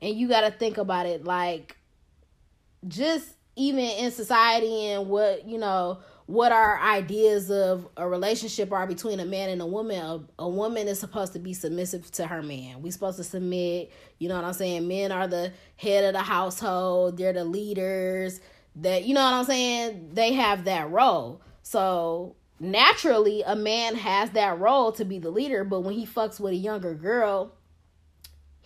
And 0.00 0.16
you 0.16 0.28
got 0.28 0.42
to 0.42 0.50
think 0.50 0.78
about 0.78 1.06
it 1.06 1.24
like 1.24 1.76
just 2.86 3.28
even 3.56 3.84
in 3.84 4.10
society 4.10 4.88
and 4.88 5.08
what, 5.08 5.46
you 5.46 5.58
know, 5.58 5.98
what 6.26 6.50
our 6.50 6.78
ideas 6.80 7.50
of 7.50 7.88
a 7.96 8.06
relationship 8.06 8.72
are 8.72 8.86
between 8.86 9.20
a 9.20 9.24
man 9.24 9.48
and 9.48 9.62
a 9.62 9.66
woman. 9.66 9.98
A, 9.98 10.42
a 10.42 10.48
woman 10.48 10.88
is 10.88 10.98
supposed 10.98 11.32
to 11.34 11.38
be 11.38 11.54
submissive 11.54 12.10
to 12.12 12.26
her 12.26 12.42
man. 12.42 12.82
We 12.82 12.90
supposed 12.90 13.16
to 13.18 13.24
submit, 13.24 13.92
you 14.18 14.28
know 14.28 14.34
what 14.34 14.44
I'm 14.44 14.52
saying? 14.52 14.86
Men 14.86 15.12
are 15.12 15.28
the 15.28 15.52
head 15.76 16.04
of 16.04 16.12
the 16.12 16.22
household, 16.22 17.16
they're 17.16 17.32
the 17.32 17.44
leaders. 17.44 18.40
That 18.76 19.04
you 19.04 19.14
know 19.14 19.24
what 19.24 19.34
I'm 19.34 19.44
saying? 19.44 20.10
They 20.12 20.34
have 20.34 20.64
that 20.64 20.90
role. 20.90 21.40
So 21.62 22.36
naturally 22.60 23.42
a 23.42 23.56
man 23.56 23.94
has 23.94 24.30
that 24.30 24.58
role 24.58 24.92
to 24.92 25.04
be 25.04 25.18
the 25.18 25.30
leader, 25.30 25.64
but 25.64 25.80
when 25.80 25.94
he 25.94 26.06
fucks 26.06 26.40
with 26.40 26.52
a 26.52 26.56
younger 26.56 26.94
girl, 26.94 27.52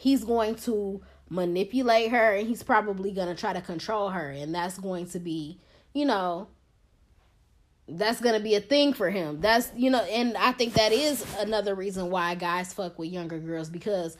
he's 0.00 0.25
going 0.25 0.54
to 0.54 1.02
manipulate 1.28 2.11
her 2.11 2.35
and 2.35 2.49
he's 2.49 2.62
probably 2.62 3.12
going 3.12 3.28
to 3.28 3.35
try 3.35 3.52
to 3.52 3.61
control 3.61 4.09
her. 4.09 4.30
And 4.30 4.54
that's 4.54 4.78
going 4.78 5.07
to 5.09 5.19
be 5.19 5.61
you 5.92 6.07
know 6.07 6.49
that's 7.87 8.21
going 8.21 8.37
to 8.37 8.40
be 8.40 8.54
a 8.54 8.61
thing 8.61 8.95
for 8.95 9.11
him. 9.11 9.40
That's 9.40 9.71
you 9.76 9.90
know 9.90 10.00
and 10.00 10.37
i 10.37 10.52
think 10.52 10.75
that 10.75 10.92
is 10.92 11.25
another 11.38 11.75
reason 11.75 12.11
why 12.11 12.35
guys 12.35 12.73
fuck 12.73 12.99
with 12.99 13.11
younger 13.11 13.38
girls 13.38 13.69
because 13.69 14.16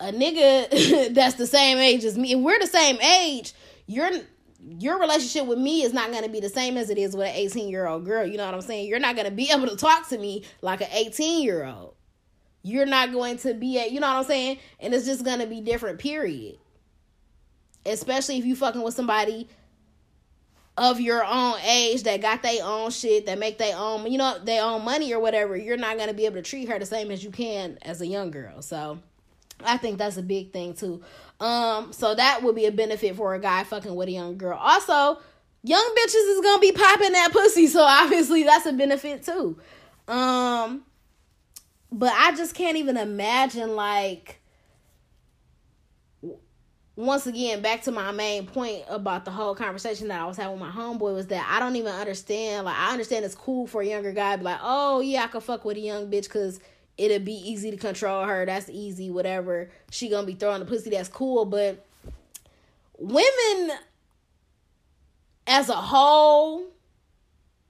a 0.00 0.10
nigga 0.12 1.14
that's 1.14 1.34
the 1.34 1.46
same 1.46 1.78
age 1.78 2.04
as 2.04 2.16
me 2.16 2.32
if 2.32 2.40
we're 2.40 2.58
the 2.58 2.66
same 2.66 3.00
age 3.00 3.52
your 3.86 4.10
your 4.58 4.98
relationship 4.98 5.46
with 5.46 5.58
me 5.58 5.82
is 5.82 5.92
not 5.92 6.10
going 6.10 6.24
to 6.24 6.30
be 6.30 6.40
the 6.40 6.48
same 6.48 6.78
as 6.78 6.88
it 6.88 6.96
is 6.96 7.14
with 7.14 7.26
an 7.26 7.34
18 7.34 7.68
year 7.68 7.86
old 7.86 8.06
girl. 8.06 8.26
You 8.26 8.38
know 8.38 8.46
what 8.46 8.54
i'm 8.54 8.62
saying? 8.62 8.88
You're 8.88 8.98
not 8.98 9.16
going 9.16 9.28
to 9.28 9.34
be 9.34 9.50
able 9.50 9.68
to 9.68 9.76
talk 9.76 10.08
to 10.08 10.18
me 10.18 10.44
like 10.62 10.80
an 10.80 10.88
18 10.90 11.42
year 11.42 11.66
old 11.66 11.94
you're 12.64 12.86
not 12.86 13.12
going 13.12 13.36
to 13.36 13.54
be 13.54 13.78
at, 13.78 13.92
you 13.92 14.00
know 14.00 14.08
what 14.08 14.16
I'm 14.16 14.24
saying? 14.24 14.58
And 14.80 14.94
it's 14.94 15.04
just 15.04 15.24
going 15.24 15.38
to 15.38 15.46
be 15.46 15.60
different, 15.60 15.98
period. 15.98 16.56
Especially 17.86 18.38
if 18.38 18.46
you 18.46 18.56
fucking 18.56 18.82
with 18.82 18.94
somebody 18.94 19.48
of 20.78 20.98
your 20.98 21.22
own 21.24 21.60
age 21.60 22.02
that 22.04 22.22
got 22.22 22.42
their 22.42 22.64
own 22.64 22.90
shit, 22.90 23.26
that 23.26 23.38
make 23.38 23.58
their 23.58 23.76
own, 23.76 24.10
you 24.10 24.16
know, 24.16 24.38
their 24.42 24.64
own 24.64 24.82
money 24.82 25.12
or 25.12 25.20
whatever. 25.20 25.56
You're 25.56 25.76
not 25.76 25.98
going 25.98 26.08
to 26.08 26.14
be 26.14 26.24
able 26.24 26.36
to 26.36 26.42
treat 26.42 26.68
her 26.70 26.78
the 26.78 26.86
same 26.86 27.10
as 27.10 27.22
you 27.22 27.30
can 27.30 27.78
as 27.82 28.00
a 28.00 28.06
young 28.06 28.30
girl. 28.30 28.62
So 28.62 28.98
I 29.62 29.76
think 29.76 29.98
that's 29.98 30.16
a 30.16 30.22
big 30.22 30.52
thing 30.52 30.72
too. 30.72 31.02
Um, 31.40 31.92
so 31.92 32.14
that 32.14 32.42
would 32.42 32.56
be 32.56 32.64
a 32.64 32.72
benefit 32.72 33.14
for 33.14 33.34
a 33.34 33.38
guy 33.38 33.64
fucking 33.64 33.94
with 33.94 34.08
a 34.08 34.12
young 34.12 34.38
girl. 34.38 34.58
Also, 34.58 35.20
young 35.62 35.94
bitches 35.98 36.34
is 36.34 36.40
gonna 36.40 36.60
be 36.60 36.72
popping 36.72 37.12
that 37.12 37.30
pussy, 37.30 37.66
so 37.66 37.82
obviously 37.82 38.42
that's 38.42 38.64
a 38.64 38.72
benefit 38.72 39.22
too. 39.22 39.58
Um, 40.08 40.84
but 41.94 42.12
I 42.12 42.34
just 42.34 42.56
can't 42.56 42.76
even 42.76 42.96
imagine 42.96 43.76
like 43.76 44.40
once 46.96 47.26
again 47.28 47.62
back 47.62 47.82
to 47.82 47.92
my 47.92 48.10
main 48.10 48.46
point 48.46 48.82
about 48.88 49.24
the 49.24 49.30
whole 49.30 49.54
conversation 49.54 50.08
that 50.08 50.20
I 50.20 50.26
was 50.26 50.36
having 50.36 50.58
with 50.58 50.60
my 50.60 50.72
homeboy 50.72 51.14
was 51.14 51.28
that 51.28 51.48
I 51.48 51.60
don't 51.60 51.76
even 51.76 51.92
understand 51.92 52.66
like 52.66 52.76
I 52.76 52.90
understand 52.90 53.24
it's 53.24 53.36
cool 53.36 53.68
for 53.68 53.80
a 53.80 53.86
younger 53.86 54.10
guy 54.10 54.34
be 54.34 54.42
like 54.42 54.58
oh 54.60 55.00
yeah 55.00 55.22
I 55.22 55.26
could 55.28 55.44
fuck 55.44 55.64
with 55.64 55.76
a 55.76 55.80
young 55.80 56.10
bitch 56.10 56.24
because 56.24 56.58
it'll 56.98 57.20
be 57.20 57.32
easy 57.32 57.70
to 57.70 57.76
control 57.76 58.24
her 58.24 58.44
that's 58.44 58.68
easy 58.68 59.10
whatever 59.10 59.70
she 59.90 60.08
gonna 60.08 60.26
be 60.26 60.34
throwing 60.34 60.60
the 60.60 60.66
pussy 60.66 60.90
that's 60.90 61.08
cool 61.08 61.44
but 61.44 61.86
women 62.98 63.70
as 65.46 65.68
a 65.68 65.74
whole 65.74 66.73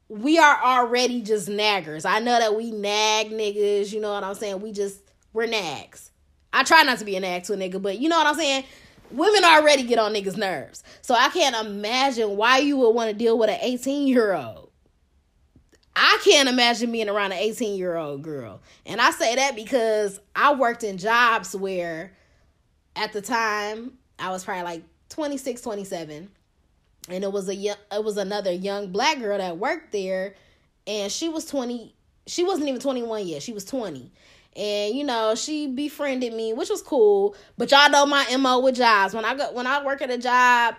we 0.08 0.38
are 0.38 0.62
already 0.62 1.22
just 1.22 1.48
naggers. 1.48 2.04
I 2.04 2.18
know 2.18 2.38
that 2.38 2.54
we 2.54 2.70
nag 2.70 3.30
niggas, 3.30 3.92
you 3.92 4.00
know 4.00 4.12
what 4.12 4.24
I'm 4.24 4.34
saying? 4.34 4.60
We 4.60 4.72
just 4.72 5.00
we're 5.32 5.46
nags. 5.46 6.10
I 6.52 6.62
try 6.62 6.82
not 6.82 6.98
to 6.98 7.04
be 7.04 7.16
a 7.16 7.20
nag 7.20 7.44
to 7.44 7.54
a 7.54 7.56
nigga, 7.56 7.80
but 7.80 7.98
you 7.98 8.08
know 8.08 8.16
what 8.16 8.26
I'm 8.26 8.36
saying? 8.36 8.64
Women 9.10 9.44
already 9.44 9.82
get 9.82 9.98
on 9.98 10.14
niggas' 10.14 10.36
nerves. 10.36 10.82
So 11.02 11.14
I 11.14 11.28
can't 11.28 11.66
imagine 11.66 12.36
why 12.36 12.58
you 12.58 12.76
would 12.78 12.90
want 12.90 13.10
to 13.10 13.16
deal 13.16 13.38
with 13.38 13.50
an 13.50 13.58
18 13.60 14.06
year 14.06 14.34
old. 14.34 14.70
I 15.96 16.20
can't 16.24 16.48
imagine 16.48 16.90
being 16.90 17.08
around 17.08 17.32
an 17.32 17.38
18 17.38 17.76
year 17.78 17.96
old 17.96 18.22
girl. 18.22 18.60
And 18.86 19.00
I 19.00 19.10
say 19.10 19.34
that 19.36 19.56
because 19.56 20.20
I 20.34 20.54
worked 20.54 20.84
in 20.84 20.98
jobs 20.98 21.54
where 21.54 22.12
at 22.96 23.12
the 23.12 23.20
time 23.20 23.98
I 24.18 24.30
was 24.30 24.44
probably 24.44 24.64
like 24.64 24.82
26, 25.10 25.60
27 25.60 26.30
and 27.08 27.24
it 27.24 27.32
was 27.32 27.48
a 27.48 27.54
it 27.54 28.04
was 28.04 28.16
another 28.16 28.52
young 28.52 28.90
black 28.90 29.18
girl 29.18 29.38
that 29.38 29.58
worked 29.58 29.92
there 29.92 30.34
and 30.86 31.10
she 31.10 31.28
was 31.28 31.44
20 31.46 31.94
she 32.26 32.44
wasn't 32.44 32.68
even 32.68 32.80
21 32.80 33.26
yet 33.26 33.42
she 33.42 33.52
was 33.52 33.64
20 33.64 34.10
and 34.56 34.94
you 34.94 35.04
know 35.04 35.34
she 35.34 35.66
befriended 35.66 36.32
me 36.32 36.52
which 36.52 36.70
was 36.70 36.82
cool 36.82 37.34
but 37.58 37.70
y'all 37.70 37.90
know 37.90 38.06
my 38.06 38.24
mo 38.36 38.60
with 38.60 38.76
jobs. 38.76 39.14
When 39.14 39.24
i 39.24 39.34
go 39.34 39.52
when 39.52 39.66
i 39.66 39.84
work 39.84 40.02
at 40.02 40.10
a 40.10 40.18
job 40.18 40.74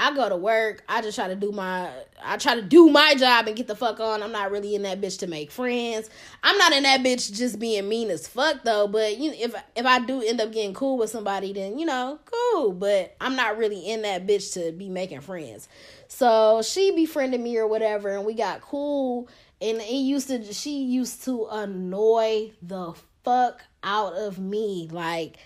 I 0.00 0.14
go 0.14 0.30
to 0.30 0.36
work. 0.36 0.82
I 0.88 1.02
just 1.02 1.14
try 1.14 1.28
to 1.28 1.36
do 1.36 1.52
my 1.52 1.90
I 2.24 2.38
try 2.38 2.54
to 2.54 2.62
do 2.62 2.88
my 2.88 3.14
job 3.16 3.46
and 3.46 3.56
get 3.56 3.66
the 3.66 3.76
fuck 3.76 4.00
on. 4.00 4.22
I'm 4.22 4.32
not 4.32 4.50
really 4.50 4.74
in 4.74 4.82
that 4.82 4.98
bitch 4.98 5.18
to 5.18 5.26
make 5.26 5.50
friends. 5.50 6.08
I'm 6.42 6.56
not 6.56 6.72
in 6.72 6.84
that 6.84 7.00
bitch 7.00 7.30
just 7.34 7.58
being 7.58 7.86
mean 7.86 8.08
as 8.10 8.26
fuck 8.26 8.64
though. 8.64 8.88
But 8.88 9.18
you 9.18 9.30
if 9.32 9.54
if 9.76 9.84
I 9.84 10.00
do 10.00 10.22
end 10.22 10.40
up 10.40 10.52
getting 10.52 10.72
cool 10.72 10.96
with 10.96 11.10
somebody, 11.10 11.52
then 11.52 11.78
you 11.78 11.84
know, 11.84 12.18
cool. 12.24 12.72
But 12.72 13.14
I'm 13.20 13.36
not 13.36 13.58
really 13.58 13.90
in 13.90 14.00
that 14.02 14.26
bitch 14.26 14.54
to 14.54 14.72
be 14.72 14.88
making 14.88 15.20
friends. 15.20 15.68
So 16.08 16.62
she 16.62 16.92
befriended 16.92 17.42
me 17.42 17.58
or 17.58 17.66
whatever, 17.66 18.08
and 18.08 18.24
we 18.24 18.32
got 18.32 18.62
cool. 18.62 19.28
And 19.60 19.82
it 19.82 19.92
used 19.92 20.28
to 20.28 20.50
she 20.54 20.82
used 20.82 21.24
to 21.24 21.46
annoy 21.50 22.52
the 22.62 22.94
fuck 23.22 23.62
out 23.82 24.14
of 24.14 24.38
me. 24.38 24.88
Like, 24.90 25.36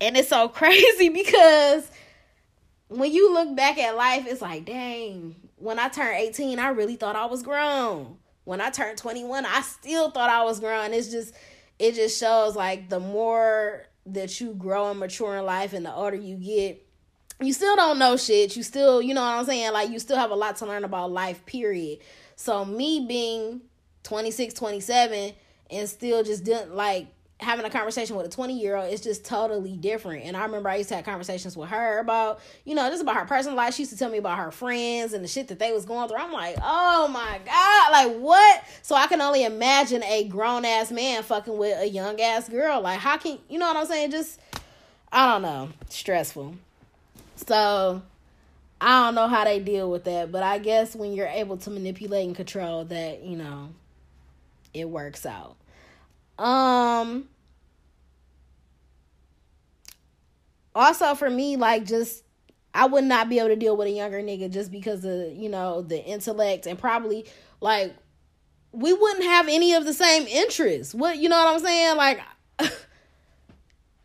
and 0.00 0.16
it's 0.16 0.30
so 0.30 0.48
crazy 0.48 1.10
because 1.10 1.90
when 2.90 3.12
you 3.12 3.32
look 3.32 3.54
back 3.54 3.78
at 3.78 3.96
life, 3.96 4.26
it's 4.26 4.42
like, 4.42 4.64
dang, 4.64 5.36
when 5.56 5.78
I 5.78 5.88
turned 5.88 6.16
18, 6.16 6.58
I 6.58 6.70
really 6.70 6.96
thought 6.96 7.14
I 7.14 7.26
was 7.26 7.42
grown. 7.42 8.16
When 8.44 8.60
I 8.60 8.70
turned 8.70 8.98
21, 8.98 9.46
I 9.46 9.60
still 9.60 10.10
thought 10.10 10.28
I 10.28 10.42
was 10.42 10.58
grown. 10.58 10.92
It's 10.92 11.08
just, 11.08 11.32
it 11.78 11.94
just 11.94 12.18
shows 12.18 12.56
like 12.56 12.88
the 12.88 12.98
more 12.98 13.86
that 14.06 14.40
you 14.40 14.54
grow 14.54 14.90
and 14.90 14.98
mature 14.98 15.36
in 15.36 15.44
life 15.44 15.72
and 15.72 15.86
the 15.86 15.94
older 15.94 16.16
you 16.16 16.34
get, 16.34 16.84
you 17.40 17.52
still 17.52 17.76
don't 17.76 18.00
know 18.00 18.16
shit. 18.16 18.56
You 18.56 18.64
still, 18.64 19.00
you 19.00 19.14
know 19.14 19.22
what 19.22 19.38
I'm 19.38 19.46
saying? 19.46 19.72
Like, 19.72 19.90
you 19.90 20.00
still 20.00 20.16
have 20.16 20.32
a 20.32 20.34
lot 20.34 20.56
to 20.56 20.66
learn 20.66 20.82
about 20.82 21.12
life, 21.12 21.46
period. 21.46 22.00
So, 22.34 22.64
me 22.64 23.06
being 23.06 23.60
26, 24.02 24.52
27, 24.54 25.32
and 25.70 25.88
still 25.88 26.24
just 26.24 26.42
didn't 26.42 26.74
like 26.74 27.06
having 27.40 27.64
a 27.64 27.70
conversation 27.70 28.16
with 28.16 28.26
a 28.26 28.28
20 28.28 28.58
year 28.58 28.76
old 28.76 28.92
is 28.92 29.00
just 29.00 29.24
totally 29.24 29.76
different. 29.76 30.24
And 30.24 30.36
I 30.36 30.44
remember 30.44 30.68
I 30.68 30.76
used 30.76 30.88
to 30.90 30.96
have 30.96 31.04
conversations 31.04 31.56
with 31.56 31.70
her 31.70 31.98
about, 31.98 32.40
you 32.64 32.74
know, 32.74 32.88
just 32.88 33.02
about 33.02 33.16
her 33.16 33.24
personal 33.24 33.56
life. 33.56 33.74
She 33.74 33.82
used 33.82 33.92
to 33.92 33.98
tell 33.98 34.10
me 34.10 34.18
about 34.18 34.38
her 34.38 34.50
friends 34.50 35.12
and 35.12 35.24
the 35.24 35.28
shit 35.28 35.48
that 35.48 35.58
they 35.58 35.72
was 35.72 35.84
going 35.84 36.08
through. 36.08 36.18
I'm 36.18 36.32
like, 36.32 36.56
oh 36.62 37.08
my 37.08 37.40
God, 37.44 37.92
like 37.92 38.18
what? 38.18 38.64
So 38.82 38.94
I 38.94 39.06
can 39.06 39.20
only 39.20 39.44
imagine 39.44 40.02
a 40.04 40.24
grown 40.24 40.64
ass 40.64 40.92
man 40.92 41.22
fucking 41.22 41.56
with 41.56 41.80
a 41.80 41.88
young 41.88 42.20
ass 42.20 42.48
girl. 42.48 42.80
Like, 42.80 43.00
how 43.00 43.16
can, 43.16 43.38
you 43.48 43.58
know 43.58 43.66
what 43.66 43.76
I'm 43.76 43.86
saying? 43.86 44.10
Just, 44.10 44.38
I 45.10 45.32
don't 45.32 45.42
know, 45.42 45.70
stressful. 45.88 46.54
So 47.36 48.02
I 48.80 49.04
don't 49.04 49.14
know 49.14 49.28
how 49.28 49.44
they 49.44 49.58
deal 49.60 49.90
with 49.90 50.04
that, 50.04 50.30
but 50.30 50.42
I 50.42 50.58
guess 50.58 50.94
when 50.94 51.12
you're 51.12 51.26
able 51.26 51.56
to 51.58 51.70
manipulate 51.70 52.26
and 52.26 52.36
control 52.36 52.84
that, 52.84 53.22
you 53.22 53.36
know, 53.36 53.70
it 54.72 54.88
works 54.88 55.26
out. 55.26 55.56
Um 56.40 57.28
also 60.74 61.14
for 61.14 61.28
me 61.28 61.56
like 61.56 61.84
just 61.84 62.24
I 62.72 62.86
would 62.86 63.04
not 63.04 63.28
be 63.28 63.38
able 63.38 63.48
to 63.48 63.56
deal 63.56 63.76
with 63.76 63.88
a 63.88 63.90
younger 63.90 64.22
nigga 64.22 64.50
just 64.50 64.70
because 64.70 65.04
of, 65.04 65.32
you 65.32 65.48
know, 65.48 65.82
the 65.82 66.02
intellect 66.02 66.66
and 66.66 66.78
probably 66.78 67.26
like 67.60 67.94
we 68.72 68.92
wouldn't 68.92 69.24
have 69.24 69.48
any 69.48 69.74
of 69.74 69.84
the 69.84 69.92
same 69.92 70.26
interests. 70.26 70.94
What 70.94 71.18
you 71.18 71.28
know 71.28 71.36
what 71.36 71.54
I'm 71.54 71.60
saying? 71.60 71.96
Like 71.96 72.20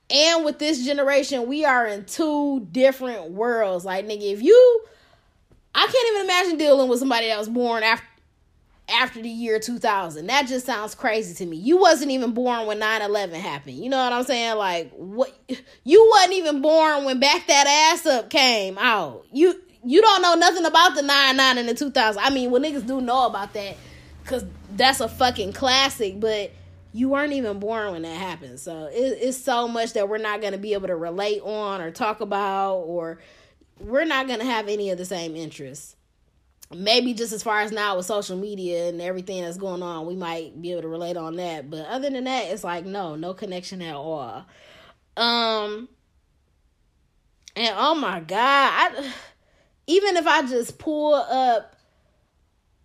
and 0.10 0.44
with 0.44 0.60
this 0.60 0.86
generation, 0.86 1.48
we 1.48 1.63
are 1.63 1.88
in 1.88 2.06
two 2.06 2.68
different 2.72 3.32
worlds. 3.32 3.86
Like 3.86 4.06
nigga, 4.06 4.34
if 4.34 4.42
you 4.42 4.86
I 5.74 5.86
can't 5.86 6.15
even 6.15 6.25
imagine 6.25 6.58
dealing 6.58 6.89
with 6.89 7.00
somebody 7.00 7.27
that 7.27 7.38
was 7.38 7.50
born 7.50 7.84
after 7.84 8.06
after 8.88 9.22
the 9.22 9.30
year 9.30 9.60
2000. 9.60 10.27
That 10.27 10.48
just 10.48 10.65
sounds 10.65 10.96
crazy 10.96 11.34
to 11.36 11.50
me. 11.50 11.58
You 11.58 11.77
wasn't 11.77 12.12
even 12.12 12.34
born 12.34 12.68
when 12.68 12.80
9/11 12.80 13.34
happened. 13.34 13.77
You 13.77 13.89
know 13.89 14.04
what 14.04 14.13
I'm 14.13 14.24
saying? 14.24 14.58
Like 14.58 14.92
what 14.94 15.34
you 15.84 16.10
wasn't 16.13 16.34
even 16.34 16.62
born 16.62 17.06
when 17.06 17.20
back 17.20 17.48
that 17.48 17.92
ass 17.94 18.06
up 18.06 18.30
came 18.30 18.77
out. 18.77 19.25
You 19.32 19.60
you 19.84 20.01
don't 20.01 20.22
know 20.22 20.36
nothing 20.36 20.65
about 20.65 20.96
the 20.96 21.01
99 21.01 21.58
and 21.58 21.70
the 21.70 21.74
2000. 21.74 22.22
I 22.22 22.30
mean, 22.30 22.51
well 22.51 22.62
niggas 22.62 22.86
do 22.86 23.01
know 23.01 23.25
about 23.25 23.54
that 23.54 23.77
cuz 24.25 24.44
that's 24.75 25.00
a 25.00 25.08
fucking 25.08 25.54
classic, 25.54 26.20
but 26.20 26.51
you 26.94 27.10
weren't 27.10 27.34
even 27.34 27.60
born 27.60 27.92
when 27.92 28.04
that 28.04 28.15
happened. 28.15 28.60
So 28.60 28.86
it, 28.86 29.18
it's 29.22 29.38
so 29.38 29.68
much 29.68 29.94
that 29.94 30.08
we're 30.08 30.18
not 30.18 30.39
going 30.39 30.54
to 30.54 30.58
be 30.58 30.74
able 30.74 30.88
to 30.88 30.96
relate 30.96 31.42
on 31.42 31.82
or 31.82 31.92
talk 31.92 32.22
about 32.22 32.77
or 32.77 33.20
we're 33.80 34.06
not 34.06 34.27
going 34.27 34.39
to 34.39 34.46
have 34.46 34.70
any 34.70 34.89
of 34.92 34.98
the 34.98 35.06
same 35.06 35.36
interests 35.36 35.98
maybe 36.74 37.13
just 37.13 37.34
as 37.34 37.43
far 37.43 37.62
as 37.62 37.72
now 37.72 37.98
with 37.98 38.05
social 38.05 38.38
media 38.38 38.89
and 38.89 39.01
everything 39.01 39.41
that's 39.41 39.57
going 39.57 39.84
on, 39.84 40.05
we 40.05 40.15
might 40.15 40.60
be 40.62 40.72
able 40.72 40.81
to 40.84 40.88
relate 40.88 41.17
on 41.17 41.36
that. 41.36 41.69
But 41.69 41.86
other 41.88 42.10
than 42.10 42.24
that, 42.24 42.45
it's 42.45 42.63
like 42.63 42.86
no, 42.86 43.15
no 43.15 43.34
connection 43.34 43.81
at 43.81 43.95
all. 43.95 44.45
Um 45.17 45.89
and 47.55 47.75
oh 47.77 47.95
my 47.95 48.19
god, 48.19 48.72
I 48.74 49.13
even 49.88 50.17
if 50.17 50.27
I 50.27 50.41
just 50.48 50.77
pull 50.79 51.13
up 51.13 51.75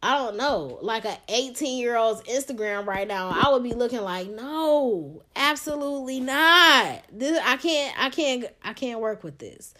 I 0.02 0.16
don't 0.16 0.38
know, 0.38 0.78
like 0.80 1.04
a 1.04 1.18
18 1.28 1.78
year 1.78 1.96
old's 1.96 2.22
Instagram 2.22 2.87
right 2.87 3.06
now, 3.06 3.28
I 3.28 3.50
would 3.52 3.62
be 3.62 3.75
looking 3.75 4.00
like, 4.00 4.28
no, 4.30 5.22
absolutely 5.37 6.20
not. 6.20 7.02
This 7.12 7.38
I 7.44 7.56
can't 7.56 8.02
I 8.02 8.10
can't 8.10 8.46
I 8.62 8.72
can't 8.72 9.00
work 9.00 9.22
with 9.22 9.38
this. 9.38 9.75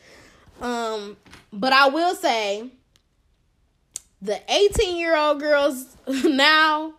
Um, 0.61 1.17
but 1.53 1.73
I 1.73 1.89
will 1.89 2.15
say 2.15 2.71
the 4.23 4.41
18 4.53 4.99
year 4.99 5.17
old 5.17 5.41
girls 5.41 5.97
now 6.07 6.95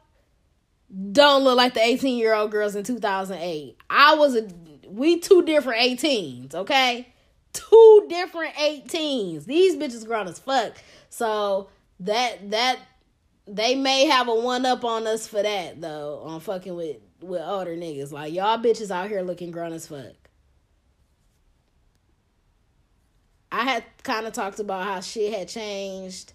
don't 1.12 1.44
look 1.44 1.56
like 1.56 1.74
the 1.74 1.82
18 1.82 2.18
year 2.18 2.34
old 2.34 2.52
girls 2.52 2.76
in 2.76 2.84
2008. 2.84 3.78
I 3.90 4.16
was 4.16 4.36
a 4.36 4.48
we 4.88 5.20
two 5.20 5.44
different 5.44 5.80
18s, 5.80 6.54
okay? 6.54 7.08
Two 7.54 8.06
different 8.10 8.56
18s. 8.56 9.46
These 9.46 9.76
bitches 9.76 10.06
grown 10.06 10.28
as 10.28 10.40
fuck. 10.40 10.74
So 11.10 11.70
that 12.02 12.52
that 12.52 12.80
they 13.48 13.76
may 13.76 14.06
have 14.06 14.28
a 14.28 14.36
one 14.36 14.66
up 14.66 14.84
on 14.84 15.08
us 15.08 15.28
for 15.28 15.42
that 15.42 15.80
though, 15.82 16.22
on 16.26 16.40
fucking 16.40 16.76
with 16.76 16.98
with 17.22 17.42
older 17.42 17.76
niggas. 17.76 18.12
Like 18.12 18.34
y'all 18.34 18.58
bitches 18.58 18.92
out 18.92 19.10
here 19.10 19.22
looking 19.22 19.52
grown 19.52 19.74
as 19.74 19.88
fuck. 19.88 20.16
I 23.52 23.64
had 23.64 23.84
kind 24.04 24.26
of 24.26 24.34
talked 24.34 24.60
about 24.60 24.86
how 24.86 25.02
shit 25.02 25.34
had 25.34 25.50
changed 25.50 26.34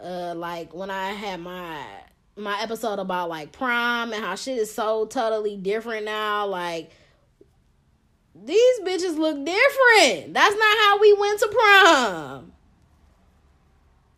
uh 0.00 0.34
like 0.36 0.74
when 0.74 0.90
I 0.90 1.10
had 1.10 1.40
my 1.40 1.82
my 2.36 2.60
episode 2.62 2.98
about 2.98 3.28
like 3.28 3.52
prom 3.52 4.12
and 4.12 4.24
how 4.24 4.34
shit 4.34 4.58
is 4.58 4.72
so 4.72 5.06
totally 5.06 5.56
different 5.56 6.04
now 6.04 6.46
like 6.46 6.92
these 8.44 8.80
bitches 8.80 9.16
look 9.18 9.36
different. 9.44 10.34
That's 10.34 10.56
not 10.56 10.78
how 10.78 11.00
we 11.00 11.12
went 11.12 11.40
to 11.40 11.48
prom. 11.48 12.52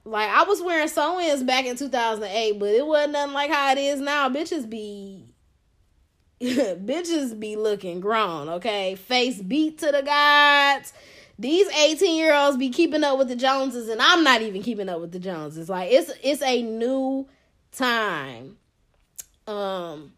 Like 0.04 0.28
I 0.28 0.44
was 0.44 0.62
wearing 0.62 0.88
sew-ins 0.88 1.42
back 1.42 1.66
in 1.66 1.76
2008, 1.76 2.58
but 2.58 2.68
it 2.68 2.86
wasn't 2.86 3.12
nothing 3.12 3.34
like 3.34 3.50
how 3.50 3.72
it 3.72 3.78
is 3.78 4.00
now. 4.00 4.28
Bitches 4.28 4.68
be 4.68 5.24
bitches 6.40 7.38
be 7.38 7.56
looking 7.56 8.00
grown, 8.00 8.48
okay? 8.48 8.94
Face 8.94 9.40
beat 9.40 9.78
to 9.78 9.92
the 9.92 10.02
gods 10.02 10.92
these 11.40 11.68
18 11.68 12.16
year 12.16 12.34
olds 12.34 12.58
be 12.58 12.68
keeping 12.68 13.02
up 13.02 13.16
with 13.18 13.28
the 13.28 13.36
Joneses, 13.36 13.88
and 13.88 14.00
I'm 14.00 14.22
not 14.22 14.42
even 14.42 14.62
keeping 14.62 14.90
up 14.90 15.00
with 15.00 15.10
the 15.10 15.18
Joneses. 15.18 15.70
Like 15.70 15.90
it's 15.90 16.12
it's 16.22 16.42
a 16.42 16.62
new 16.62 17.26
time. 17.72 18.58
Um, 19.46 20.12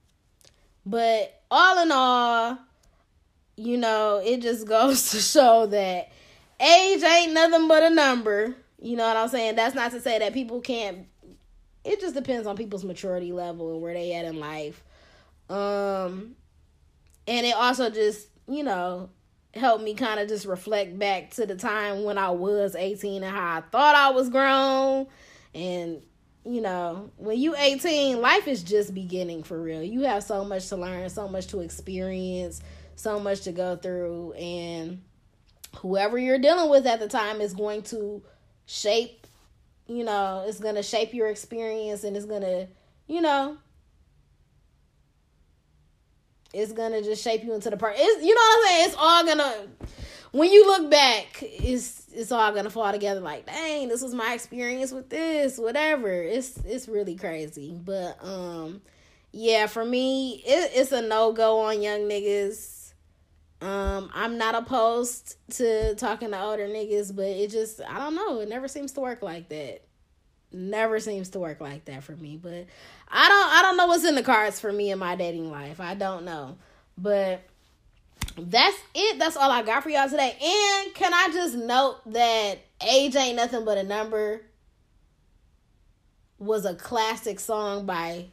but 0.84 1.40
all 1.48 1.80
in 1.80 1.92
all, 1.92 2.58
you 3.56 3.76
know, 3.76 4.20
it 4.22 4.42
just 4.42 4.66
goes 4.68 5.12
to 5.12 5.20
show 5.20 5.66
that 5.66 6.10
age 6.60 7.02
ain't 7.04 7.32
nothing 7.32 7.68
but 7.68 7.84
a 7.84 7.90
number. 7.90 8.56
You 8.80 8.96
know 8.96 9.06
what 9.06 9.16
I'm 9.16 9.28
saying? 9.28 9.54
That's 9.54 9.76
not 9.76 9.92
to 9.92 10.00
say 10.00 10.18
that 10.18 10.34
people 10.34 10.60
can't. 10.60 11.06
It 11.84 12.00
just 12.00 12.16
depends 12.16 12.48
on 12.48 12.56
people's 12.56 12.84
maturity 12.84 13.30
level 13.30 13.72
and 13.72 13.80
where 13.80 13.94
they 13.94 14.12
at 14.14 14.24
in 14.24 14.40
life. 14.40 14.82
Um, 15.48 16.34
and 17.28 17.46
it 17.46 17.54
also 17.54 17.90
just 17.90 18.26
you 18.48 18.64
know 18.64 19.08
helped 19.54 19.84
me 19.84 19.94
kind 19.94 20.18
of 20.18 20.28
just 20.28 20.46
reflect 20.46 20.98
back 20.98 21.30
to 21.30 21.46
the 21.46 21.56
time 21.56 22.04
when 22.04 22.18
I 22.18 22.30
was 22.30 22.74
18 22.74 23.22
and 23.22 23.36
how 23.36 23.58
I 23.58 23.60
thought 23.60 23.94
I 23.94 24.10
was 24.10 24.30
grown. 24.30 25.06
And, 25.54 26.02
you 26.44 26.60
know, 26.60 27.10
when 27.18 27.38
you 27.38 27.54
18, 27.56 28.20
life 28.20 28.48
is 28.48 28.62
just 28.62 28.94
beginning 28.94 29.42
for 29.42 29.60
real. 29.60 29.82
You 29.82 30.02
have 30.02 30.24
so 30.24 30.44
much 30.44 30.68
to 30.68 30.76
learn, 30.76 31.08
so 31.10 31.28
much 31.28 31.48
to 31.48 31.60
experience, 31.60 32.62
so 32.96 33.20
much 33.20 33.42
to 33.42 33.52
go 33.52 33.76
through. 33.76 34.32
And 34.32 35.02
whoever 35.76 36.18
you're 36.18 36.38
dealing 36.38 36.70
with 36.70 36.86
at 36.86 37.00
the 37.00 37.08
time 37.08 37.40
is 37.40 37.52
going 37.52 37.82
to 37.82 38.22
shape, 38.64 39.26
you 39.86 40.04
know, 40.04 40.44
it's 40.46 40.60
going 40.60 40.76
to 40.76 40.82
shape 40.82 41.12
your 41.12 41.28
experience 41.28 42.04
and 42.04 42.16
it's 42.16 42.26
going 42.26 42.42
to, 42.42 42.68
you 43.06 43.20
know, 43.20 43.58
it's 46.52 46.72
gonna 46.72 47.02
just 47.02 47.22
shape 47.22 47.44
you 47.44 47.54
into 47.54 47.70
the 47.70 47.76
part. 47.76 47.94
It's 47.96 48.24
you 48.24 48.34
know 48.34 48.40
what 48.40 48.58
I'm 48.58 48.68
saying. 48.68 48.86
It's 48.86 48.96
all 48.98 49.24
gonna 49.24 49.68
when 50.32 50.50
you 50.50 50.66
look 50.66 50.90
back, 50.90 51.42
it's 51.42 52.08
it's 52.12 52.32
all 52.32 52.52
gonna 52.52 52.70
fall 52.70 52.90
together. 52.92 53.20
Like, 53.20 53.46
dang, 53.46 53.88
this 53.88 54.02
was 54.02 54.14
my 54.14 54.34
experience 54.34 54.92
with 54.92 55.08
this, 55.08 55.58
whatever. 55.58 56.10
It's 56.10 56.56
it's 56.64 56.88
really 56.88 57.16
crazy, 57.16 57.78
but 57.78 58.18
um, 58.22 58.82
yeah, 59.30 59.66
for 59.66 59.84
me, 59.84 60.42
it, 60.44 60.72
it's 60.74 60.92
a 60.92 61.02
no 61.02 61.32
go 61.32 61.60
on 61.60 61.82
young 61.82 62.00
niggas. 62.00 62.94
Um, 63.60 64.10
I'm 64.12 64.38
not 64.38 64.56
opposed 64.56 65.36
to 65.52 65.94
talking 65.94 66.32
to 66.32 66.42
older 66.42 66.66
niggas, 66.66 67.14
but 67.14 67.26
it 67.26 67.50
just 67.50 67.80
I 67.80 67.98
don't 67.98 68.14
know. 68.14 68.40
It 68.40 68.48
never 68.48 68.68
seems 68.68 68.92
to 68.92 69.00
work 69.00 69.22
like 69.22 69.48
that 69.50 69.84
never 70.54 71.00
seems 71.00 71.30
to 71.30 71.38
work 71.38 71.60
like 71.60 71.84
that 71.86 72.02
for 72.02 72.16
me 72.16 72.38
but 72.40 72.66
i 73.08 73.28
don't 73.28 73.52
i 73.52 73.62
don't 73.62 73.76
know 73.76 73.86
what's 73.86 74.04
in 74.04 74.14
the 74.14 74.22
cards 74.22 74.60
for 74.60 74.72
me 74.72 74.90
in 74.90 74.98
my 74.98 75.16
dating 75.16 75.50
life. 75.50 75.80
I 75.80 75.94
don't 75.94 76.24
know. 76.24 76.56
But 76.98 77.42
that's 78.36 78.76
it. 78.94 79.18
That's 79.18 79.36
all 79.36 79.50
i 79.50 79.62
got 79.62 79.82
for 79.82 79.90
y'all 79.90 80.08
today. 80.08 80.30
And 80.30 80.94
can 80.94 81.12
i 81.12 81.28
just 81.32 81.54
note 81.54 81.98
that 82.12 82.58
age 82.88 83.16
ain't 83.16 83.36
nothing 83.36 83.64
but 83.64 83.78
a 83.78 83.82
number 83.82 84.42
was 86.38 86.64
a 86.64 86.74
classic 86.74 87.38
song 87.38 87.86
by 87.86 88.26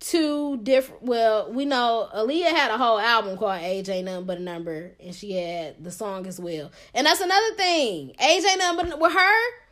two 0.00 0.58
different 0.58 1.02
well 1.02 1.50
we 1.50 1.64
know 1.64 2.10
Aaliyah 2.14 2.50
had 2.50 2.70
a 2.70 2.76
whole 2.76 2.98
album 2.98 3.38
called 3.38 3.62
age 3.62 3.88
ain't 3.88 4.04
nothing 4.04 4.26
but 4.26 4.38
a 4.38 4.42
number 4.42 4.92
and 5.02 5.14
she 5.14 5.32
had 5.32 5.82
the 5.82 5.90
song 5.90 6.26
as 6.26 6.38
well. 6.38 6.70
And 6.92 7.06
that's 7.06 7.20
another 7.20 7.54
thing. 7.56 8.14
Age 8.20 8.44
ain't 8.44 8.58
nothing 8.58 8.90
but 8.90 9.00
with 9.00 9.12
her 9.12 9.63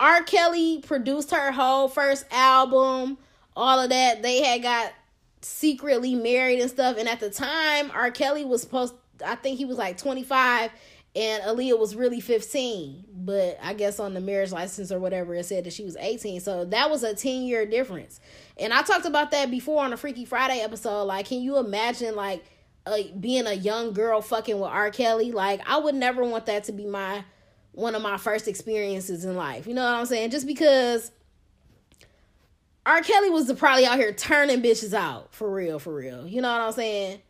R. 0.00 0.22
Kelly 0.22 0.80
produced 0.80 1.30
her 1.30 1.52
whole 1.52 1.88
first 1.88 2.26
album, 2.30 3.18
all 3.56 3.80
of 3.80 3.90
that. 3.90 4.22
They 4.22 4.42
had 4.42 4.62
got 4.62 4.92
secretly 5.40 6.14
married 6.14 6.60
and 6.60 6.70
stuff. 6.70 6.96
And 6.98 7.08
at 7.08 7.20
the 7.20 7.30
time, 7.30 7.90
R. 7.92 8.10
Kelly 8.10 8.44
was 8.44 8.62
supposed 8.62 8.94
I 9.24 9.34
think 9.36 9.58
he 9.58 9.64
was 9.64 9.78
like 9.78 9.98
25 9.98 10.70
and 11.16 11.42
Aaliyah 11.44 11.78
was 11.78 11.94
really 11.94 12.20
15. 12.20 13.04
But 13.12 13.58
I 13.62 13.74
guess 13.74 14.00
on 14.00 14.14
the 14.14 14.20
marriage 14.20 14.52
license 14.52 14.90
or 14.90 14.98
whatever 14.98 15.34
it 15.34 15.46
said 15.46 15.64
that 15.64 15.72
she 15.72 15.84
was 15.84 15.96
18. 15.96 16.40
So 16.40 16.64
that 16.66 16.90
was 16.90 17.02
a 17.02 17.14
10 17.14 17.42
year 17.42 17.66
difference. 17.66 18.20
And 18.58 18.72
I 18.72 18.82
talked 18.82 19.06
about 19.06 19.30
that 19.30 19.50
before 19.50 19.84
on 19.84 19.92
a 19.92 19.96
Freaky 19.96 20.24
Friday 20.24 20.60
episode. 20.60 21.04
Like, 21.04 21.26
can 21.26 21.40
you 21.40 21.58
imagine 21.58 22.16
like 22.16 22.44
a, 22.86 23.10
being 23.12 23.46
a 23.46 23.54
young 23.54 23.92
girl 23.92 24.20
fucking 24.20 24.58
with 24.58 24.70
R. 24.70 24.90
Kelly? 24.90 25.32
Like, 25.32 25.60
I 25.68 25.78
would 25.78 25.94
never 25.94 26.24
want 26.24 26.46
that 26.46 26.64
to 26.64 26.72
be 26.72 26.86
my 26.86 27.24
one 27.74 27.94
of 27.94 28.02
my 28.02 28.16
first 28.16 28.48
experiences 28.48 29.24
in 29.24 29.36
life. 29.36 29.66
You 29.66 29.74
know 29.74 29.84
what 29.84 29.94
I'm 29.94 30.06
saying? 30.06 30.30
Just 30.30 30.46
because 30.46 31.10
R. 32.86 33.00
Kelly 33.02 33.30
was 33.30 33.52
probably 33.54 33.86
out 33.86 33.98
here 33.98 34.12
turning 34.12 34.62
bitches 34.62 34.94
out 34.94 35.34
for 35.34 35.52
real, 35.52 35.78
for 35.78 35.94
real. 35.94 36.26
You 36.26 36.42
know 36.42 36.52
what 36.52 36.60
I'm 36.60 36.72
saying? 36.72 37.20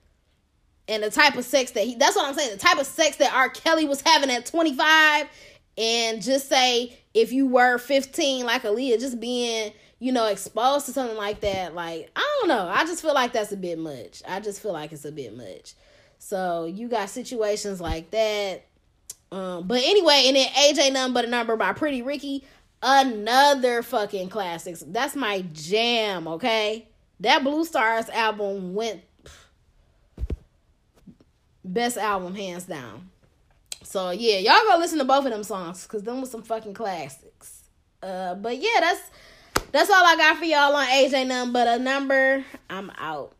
And 0.86 1.02
the 1.02 1.10
type 1.10 1.36
of 1.36 1.44
sex 1.44 1.70
that 1.72 1.84
he, 1.84 1.94
that's 1.94 2.14
what 2.14 2.26
I'm 2.26 2.34
saying, 2.34 2.50
the 2.50 2.58
type 2.58 2.78
of 2.78 2.86
sex 2.86 3.16
that 3.16 3.32
R. 3.32 3.48
Kelly 3.48 3.86
was 3.86 4.02
having 4.02 4.30
at 4.30 4.44
25, 4.44 5.26
and 5.78 6.22
just 6.22 6.48
say 6.48 6.98
if 7.14 7.32
you 7.32 7.46
were 7.46 7.78
15, 7.78 8.44
like 8.44 8.64
Aaliyah, 8.64 9.00
just 9.00 9.18
being, 9.18 9.72
you 9.98 10.12
know, 10.12 10.26
exposed 10.26 10.86
to 10.86 10.92
something 10.92 11.16
like 11.16 11.40
that, 11.40 11.74
like, 11.74 12.10
I 12.14 12.38
don't 12.40 12.48
know. 12.48 12.68
I 12.68 12.84
just 12.84 13.00
feel 13.00 13.14
like 13.14 13.32
that's 13.32 13.52
a 13.52 13.56
bit 13.56 13.78
much. 13.78 14.22
I 14.28 14.40
just 14.40 14.60
feel 14.60 14.72
like 14.72 14.92
it's 14.92 15.06
a 15.06 15.12
bit 15.12 15.34
much. 15.34 15.72
So 16.18 16.66
you 16.66 16.88
got 16.88 17.08
situations 17.08 17.80
like 17.80 18.10
that 18.10 18.66
Um, 19.34 19.66
but 19.66 19.82
anyway, 19.82 20.24
and 20.26 20.36
then 20.36 20.48
Age 20.56 20.92
Nothing 20.92 21.12
But 21.12 21.24
a 21.24 21.28
Number 21.28 21.56
by 21.56 21.72
Pretty 21.72 22.02
Ricky, 22.02 22.44
another 22.80 23.82
fucking 23.82 24.28
classics. 24.28 24.84
That's 24.86 25.16
my 25.16 25.44
jam, 25.52 26.28
okay? 26.28 26.86
That 27.18 27.42
Bluestars 27.42 28.08
album 28.10 28.74
went 28.74 29.02
best 31.64 31.96
album 31.96 32.36
hands 32.36 32.66
down. 32.66 33.10
So 33.82 34.10
yeah, 34.10 34.38
y'all 34.38 34.70
go 34.70 34.78
listen 34.78 34.98
to 34.98 35.04
both 35.04 35.24
of 35.24 35.32
them 35.32 35.42
songs 35.42 35.82
because 35.82 36.04
them 36.04 36.20
was 36.20 36.30
some 36.30 36.42
fucking 36.42 36.74
classics. 36.74 37.64
Uh, 38.00 38.36
but 38.36 38.58
yeah, 38.58 38.78
that's 38.78 39.00
that's 39.72 39.90
all 39.90 40.06
I 40.06 40.14
got 40.16 40.38
for 40.38 40.44
y'all 40.44 40.76
on 40.76 40.88
Age 40.90 41.10
Nothing 41.10 41.52
But 41.52 41.66
a 41.66 41.82
Number. 41.82 42.44
I'm 42.70 42.92
out. 42.98 43.32